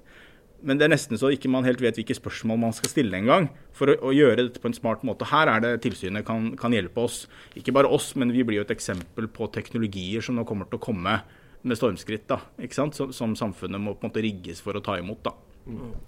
Men 0.66 0.80
det 0.80 0.86
er 0.86 0.92
nesten 0.92 1.18
så 1.20 1.30
ikke 1.32 1.50
man 1.52 1.64
helt 1.64 1.80
vet 1.82 1.96
hvilke 1.96 2.16
spørsmål 2.16 2.58
man 2.60 2.74
skal 2.76 2.92
stille 2.92 3.16
engang. 3.16 3.48
For 3.76 3.92
å, 3.92 3.96
å, 4.10 4.14
gjøre 4.14 4.44
dette 4.44 4.62
på 4.62 4.70
en 4.70 4.76
smart 4.76 5.04
måte. 5.06 5.28
Her 5.30 5.50
er 5.52 5.64
det 5.64 5.74
tilsynet 5.86 6.26
kan, 6.28 6.52
kan 6.60 6.74
hjelpe 6.76 7.04
oss. 7.06 7.22
Ikke 7.58 7.74
bare 7.76 7.90
oss, 7.90 8.12
men 8.20 8.34
vi 8.34 8.44
blir 8.46 8.60
jo 8.60 8.66
et 8.66 8.74
eksempel 8.74 9.30
på 9.32 9.48
teknologier 9.54 10.24
som 10.24 10.36
nå 10.36 10.46
kommer 10.48 10.68
til 10.68 10.80
å 10.80 10.84
komme 10.84 11.20
med 11.60 11.76
stormskritt. 11.76 12.26
da, 12.28 12.40
ikke 12.60 12.76
sant? 12.76 12.96
Som, 12.96 13.14
som 13.16 13.36
samfunnet 13.36 13.80
må 13.80 13.96
på 13.96 14.06
en 14.06 14.12
måte 14.12 14.24
rigges 14.24 14.60
for 14.64 14.76
å 14.76 14.84
ta 14.84 14.98
imot. 15.00 15.24
da. 15.28 15.36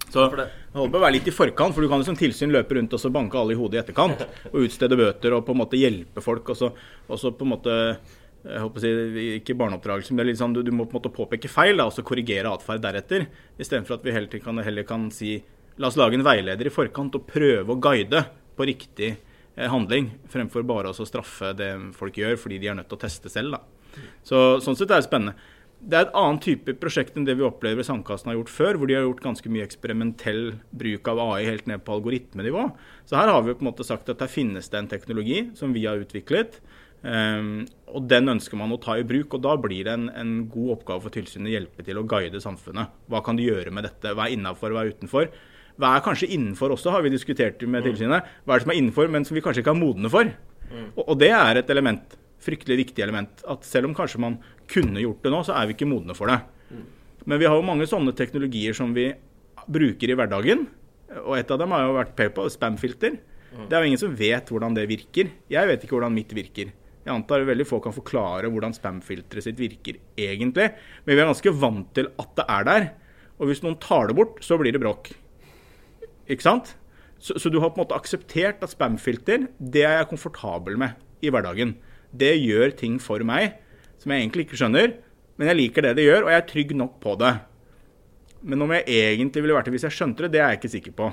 Så 0.09 0.25
det 0.35 0.47
holder 0.73 0.91
på 0.91 0.97
å 0.97 1.03
være 1.03 1.15
litt 1.15 1.29
i 1.29 1.33
forkant, 1.33 1.75
for 1.75 1.85
du 1.85 1.89
kan 1.89 2.01
jo 2.01 2.07
som 2.07 2.17
tilsyn 2.17 2.51
løpe 2.53 2.75
rundt 2.77 2.93
og 2.95 3.01
så 3.01 3.11
banke 3.13 3.37
alle 3.39 3.55
i 3.55 3.59
hodet 3.59 3.79
i 3.79 3.81
etterkant. 3.83 4.25
Og 4.51 4.65
utstede 4.67 4.97
bøter 4.99 5.37
og 5.37 5.45
på 5.47 5.55
en 5.55 5.61
måte 5.61 5.79
hjelpe 5.79 6.23
folk. 6.25 6.53
Og 6.53 6.59
så, 6.59 6.71
og 7.07 7.21
så 7.21 7.31
på 7.33 7.47
en 7.47 7.53
måte 7.53 7.77
jeg 8.43 8.59
håper 8.59 8.79
å 8.79 8.83
si, 8.83 9.25
Ikke 9.39 9.55
barneoppdragelse, 9.59 10.11
men 10.11 10.19
det 10.19 10.25
er 10.25 10.29
litt 10.31 10.41
sånn, 10.41 10.55
du, 10.55 10.61
du 10.65 10.71
må 10.75 10.85
på 10.85 10.97
en 10.97 11.01
måte 11.01 11.13
påpeke 11.15 11.51
feil 11.51 11.79
da, 11.79 11.87
og 11.87 11.95
så 11.95 12.03
korrigere 12.05 12.51
atferd 12.51 12.83
deretter. 12.83 13.27
Istedenfor 13.57 13.97
at 13.97 14.07
vi 14.07 14.15
heller 14.15 14.43
kan, 14.43 14.63
heller 14.65 14.87
kan 14.87 15.07
si 15.15 15.37
la 15.79 15.89
oss 15.89 15.97
lage 15.97 16.19
en 16.19 16.25
veileder 16.25 16.69
i 16.69 16.73
forkant 16.73 17.15
og 17.17 17.25
prøve 17.29 17.73
å 17.73 17.79
guide 17.81 18.25
på 18.57 18.67
riktig 18.69 19.13
eh, 19.13 19.69
handling, 19.71 20.11
fremfor 20.29 20.67
bare 20.67 20.91
å 20.91 21.07
straffe 21.07 21.53
det 21.57 21.71
folk 21.97 22.19
gjør 22.19 22.37
fordi 22.41 22.59
de 22.61 22.69
er 22.69 22.77
nødt 22.77 22.91
til 22.91 22.99
å 22.99 23.03
teste 23.05 23.31
selv. 23.33 23.55
da. 23.55 24.03
Så, 24.25 24.43
sånn 24.65 24.77
sett 24.77 24.91
er 24.91 25.01
det 25.01 25.07
spennende 25.07 25.37
det 25.83 25.97
er 25.97 26.05
et 26.05 26.15
annet 26.15 26.45
type 26.45 26.75
prosjekt 26.79 27.17
enn 27.19 27.25
det 27.27 27.35
vi 27.35 27.43
opplever 27.43 27.83
Sandkassen 27.83 28.29
har 28.31 28.37
gjort 28.37 28.51
før, 28.53 28.77
hvor 28.79 28.87
de 28.87 28.95
har 28.95 29.03
gjort 29.03 29.23
ganske 29.25 29.49
mye 29.51 29.65
eksperimentell 29.67 30.53
bruk 30.71 31.09
av 31.11 31.19
AI 31.25 31.43
helt 31.49 31.67
ned 31.67 31.83
på 31.83 31.97
algoritmenivå. 31.97 32.69
Så 33.09 33.17
her 33.19 33.31
har 33.31 33.43
vi 33.43 33.55
på 33.57 33.65
en 33.65 33.69
måte 33.71 33.85
sagt 33.87 34.07
at 34.11 34.21
der 34.21 34.31
finnes 34.31 34.71
det 34.71 34.79
en 34.79 34.87
teknologi 34.91 35.41
som 35.59 35.75
vi 35.75 35.83
har 35.83 35.99
utviklet. 35.99 36.61
Um, 37.03 37.65
og 37.91 38.05
den 38.07 38.31
ønsker 38.31 38.55
man 38.55 38.71
å 38.71 38.79
ta 38.81 38.95
i 38.95 39.03
bruk, 39.07 39.35
og 39.35 39.43
da 39.43 39.57
blir 39.59 39.83
det 39.87 39.95
en, 39.97 40.07
en 40.15 40.35
god 40.51 40.77
oppgave 40.77 41.03
for 41.03 41.13
tilsynet 41.13 41.51
å 41.51 41.55
hjelpe 41.57 41.85
til 41.85 41.99
å 41.99 42.05
guide 42.07 42.39
samfunnet. 42.43 42.95
Hva 43.11 43.21
kan 43.25 43.39
du 43.39 43.43
gjøre 43.43 43.73
med 43.75 43.87
dette? 43.89 44.15
Hva 44.15 44.29
er 44.29 44.37
innafor, 44.37 44.71
hva 44.71 44.85
er 44.85 44.95
utenfor? 44.95 45.29
Hva 45.81 45.95
er 45.97 46.05
kanskje 46.05 46.31
innenfor 46.31 46.75
også, 46.75 46.93
har 46.93 47.03
vi 47.03 47.11
diskutert 47.11 47.61
med 47.65 47.83
mm. 47.83 47.87
tilsynet. 47.89 48.33
Hva 48.45 48.55
er 48.55 48.61
det 48.61 48.67
som 48.67 48.73
er 48.73 48.81
innenfor, 48.81 49.11
men 49.11 49.27
som 49.27 49.37
vi 49.37 49.43
kanskje 49.45 49.65
ikke 49.65 49.73
har 49.73 49.81
modne 49.81 50.11
for? 50.13 50.31
Mm. 50.69 50.91
Og, 50.95 51.03
og 51.07 51.15
det 51.21 51.33
er 51.35 51.59
et 51.59 51.73
element 51.73 52.17
fryktelig 52.43 52.79
viktig 52.81 53.03
element. 53.03 53.43
At 53.49 53.67
selv 53.67 53.89
om 53.89 53.97
kanskje 53.97 54.21
man 54.21 54.39
kunne 54.71 55.03
gjort 55.03 55.23
det 55.23 55.33
nå, 55.33 55.41
så 55.47 55.55
er 55.57 55.69
vi 55.69 55.77
ikke 55.77 55.89
modne 55.89 56.15
for 56.17 56.31
det. 56.31 56.39
Men 57.23 57.39
vi 57.39 57.47
har 57.47 57.55
jo 57.55 57.65
mange 57.65 57.87
sånne 57.87 58.11
teknologier 58.17 58.75
som 58.75 58.91
vi 58.95 59.09
bruker 59.71 60.11
i 60.11 60.17
hverdagen. 60.19 60.65
Og 61.23 61.37
et 61.37 61.51
av 61.53 61.61
dem 61.61 61.71
har 61.71 61.85
jo 61.85 61.95
vært 61.95 62.15
PayPal, 62.17 62.51
spamfilter. 62.51 63.19
Det 63.53 63.75
er 63.75 63.83
jo 63.83 63.91
ingen 63.91 64.01
som 64.01 64.15
vet 64.17 64.49
hvordan 64.49 64.75
det 64.75 64.87
virker. 64.89 65.29
Jeg 65.51 65.69
vet 65.69 65.85
ikke 65.85 65.95
hvordan 65.95 66.15
mitt 66.15 66.33
virker. 66.35 66.73
Jeg 67.03 67.13
antar 67.13 67.45
veldig 67.47 67.67
få 67.67 67.81
kan 67.83 67.95
forklare 67.95 68.49
hvordan 68.51 68.75
spamfilteret 68.75 69.45
sitt 69.45 69.59
virker 69.59 69.99
egentlig. 70.15 70.69
Men 71.03 71.15
vi 71.15 71.19
er 71.19 71.31
ganske 71.31 71.55
vant 71.59 71.89
til 71.97 72.11
at 72.21 72.35
det 72.39 72.45
er 72.57 72.67
der. 72.69 72.89
Og 73.39 73.49
hvis 73.49 73.63
noen 73.65 73.79
tar 73.83 74.09
det 74.09 74.17
bort, 74.17 74.39
så 74.45 74.57
blir 74.59 74.75
det 74.75 74.81
bråk. 74.83 75.11
Ikke 76.31 76.45
sant? 76.45 76.75
Så, 77.23 77.35
så 77.39 77.51
du 77.51 77.59
har 77.63 77.71
på 77.71 77.79
en 77.79 77.85
måte 77.85 77.97
akseptert 77.97 78.63
at 78.63 78.71
spamfilter, 78.71 79.49
det 79.59 79.83
er 79.87 79.99
jeg 79.99 80.11
komfortabel 80.11 80.79
med 80.79 80.99
i 81.23 81.31
hverdagen 81.31 81.75
det 82.13 82.35
gjør 82.37 82.73
ting 82.77 82.99
for 83.01 83.23
meg 83.25 83.57
som 84.01 84.13
jeg 84.13 84.23
egentlig 84.23 84.45
ikke 84.45 84.59
skjønner, 84.59 84.95
men 85.39 85.49
jeg 85.49 85.57
liker 85.57 85.85
det 85.85 85.95
det 85.97 86.05
gjør, 86.05 86.25
og 86.25 86.33
jeg 86.33 86.41
er 86.41 86.49
trygg 86.49 86.73
nok 86.77 86.97
på 87.01 87.15
det. 87.21 87.31
Men 88.43 88.65
om 88.65 88.73
jeg 88.75 88.83
egentlig 88.91 89.43
ville 89.43 89.55
vært 89.55 89.69
det 89.69 89.73
hvis 89.77 89.85
jeg 89.87 89.95
skjønte 89.95 90.25
det, 90.25 90.33
det 90.35 90.41
er 90.43 90.51
jeg 90.51 90.59
ikke 90.59 90.73
sikker 90.73 90.95
på. 90.97 91.07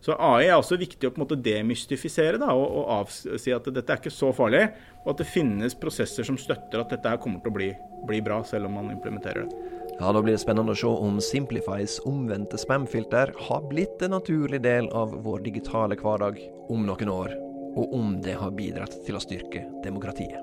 Så 0.00 0.14
AI 0.16 0.46
er 0.48 0.56
også 0.56 0.78
viktig 0.80 1.08
å 1.08 1.12
på 1.12 1.20
en 1.20 1.26
måte 1.26 1.36
demystifisere 1.44 2.38
da, 2.40 2.54
og, 2.56 2.64
og 2.80 2.92
avsi 3.02 3.52
at 3.52 3.68
dette 3.68 3.92
er 3.92 4.00
ikke 4.00 4.12
så 4.14 4.30
farlig, 4.32 4.62
og 5.02 5.12
at 5.12 5.20
det 5.20 5.28
finnes 5.28 5.76
prosesser 5.76 6.24
som 6.24 6.38
støtter 6.40 6.80
at 6.80 6.94
dette 6.94 7.18
kommer 7.20 7.42
til 7.44 7.52
å 7.52 7.58
bli, 7.58 7.68
bli 8.08 8.22
bra, 8.24 8.40
selv 8.48 8.70
om 8.70 8.78
man 8.80 8.88
implementerer 8.94 9.44
det. 9.44 9.76
Ja, 10.00 10.14
Da 10.16 10.22
blir 10.24 10.32
det 10.32 10.40
spennende 10.40 10.72
å 10.72 10.80
se 10.80 10.88
om 10.88 11.18
Simplifies 11.20 11.98
omvendte 12.08 12.56
spamfilter 12.56 13.34
har 13.50 13.66
blitt 13.68 14.00
en 14.00 14.16
naturlig 14.16 14.62
del 14.64 14.88
av 14.96 15.12
vår 15.26 15.44
digitale 15.44 15.98
hverdag 16.00 16.40
om 16.72 16.86
noen 16.88 17.12
år 17.12 17.36
og 17.76 17.92
om 17.94 18.16
det 18.24 18.38
har 18.40 18.54
bidratt 18.56 18.96
til 19.06 19.18
å 19.18 19.22
styrke 19.22 19.66
demokratiet. 19.84 20.40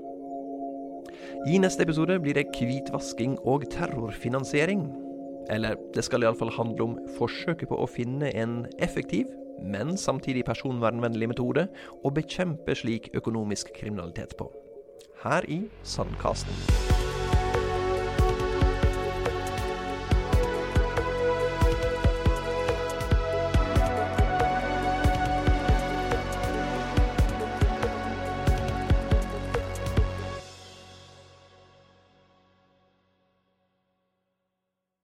I 1.50 1.58
neste 1.62 1.84
episode 1.86 2.20
blir 2.22 2.38
det 2.38 2.48
hvitvasking 2.54 3.38
og 3.48 3.66
terrorfinansiering. 3.74 4.86
Eller 5.54 5.78
det 5.96 6.04
skal 6.06 6.24
iallfall 6.24 6.52
handle 6.54 6.90
om 6.90 6.96
forsøket 7.18 7.70
på 7.72 7.82
å 7.82 7.90
finne 7.90 8.32
en 8.36 8.62
effektiv, 8.84 9.30
men 9.62 9.98
samtidig 9.98 10.46
personvernvennlig 10.48 11.32
metode 11.34 11.68
å 12.04 12.14
bekjempe 12.14 12.76
slik 12.78 13.12
økonomisk 13.18 13.74
kriminalitet 13.78 14.38
på. 14.40 14.52
Her 15.24 15.48
i 15.50 15.64
Sandkasten. 15.84 16.97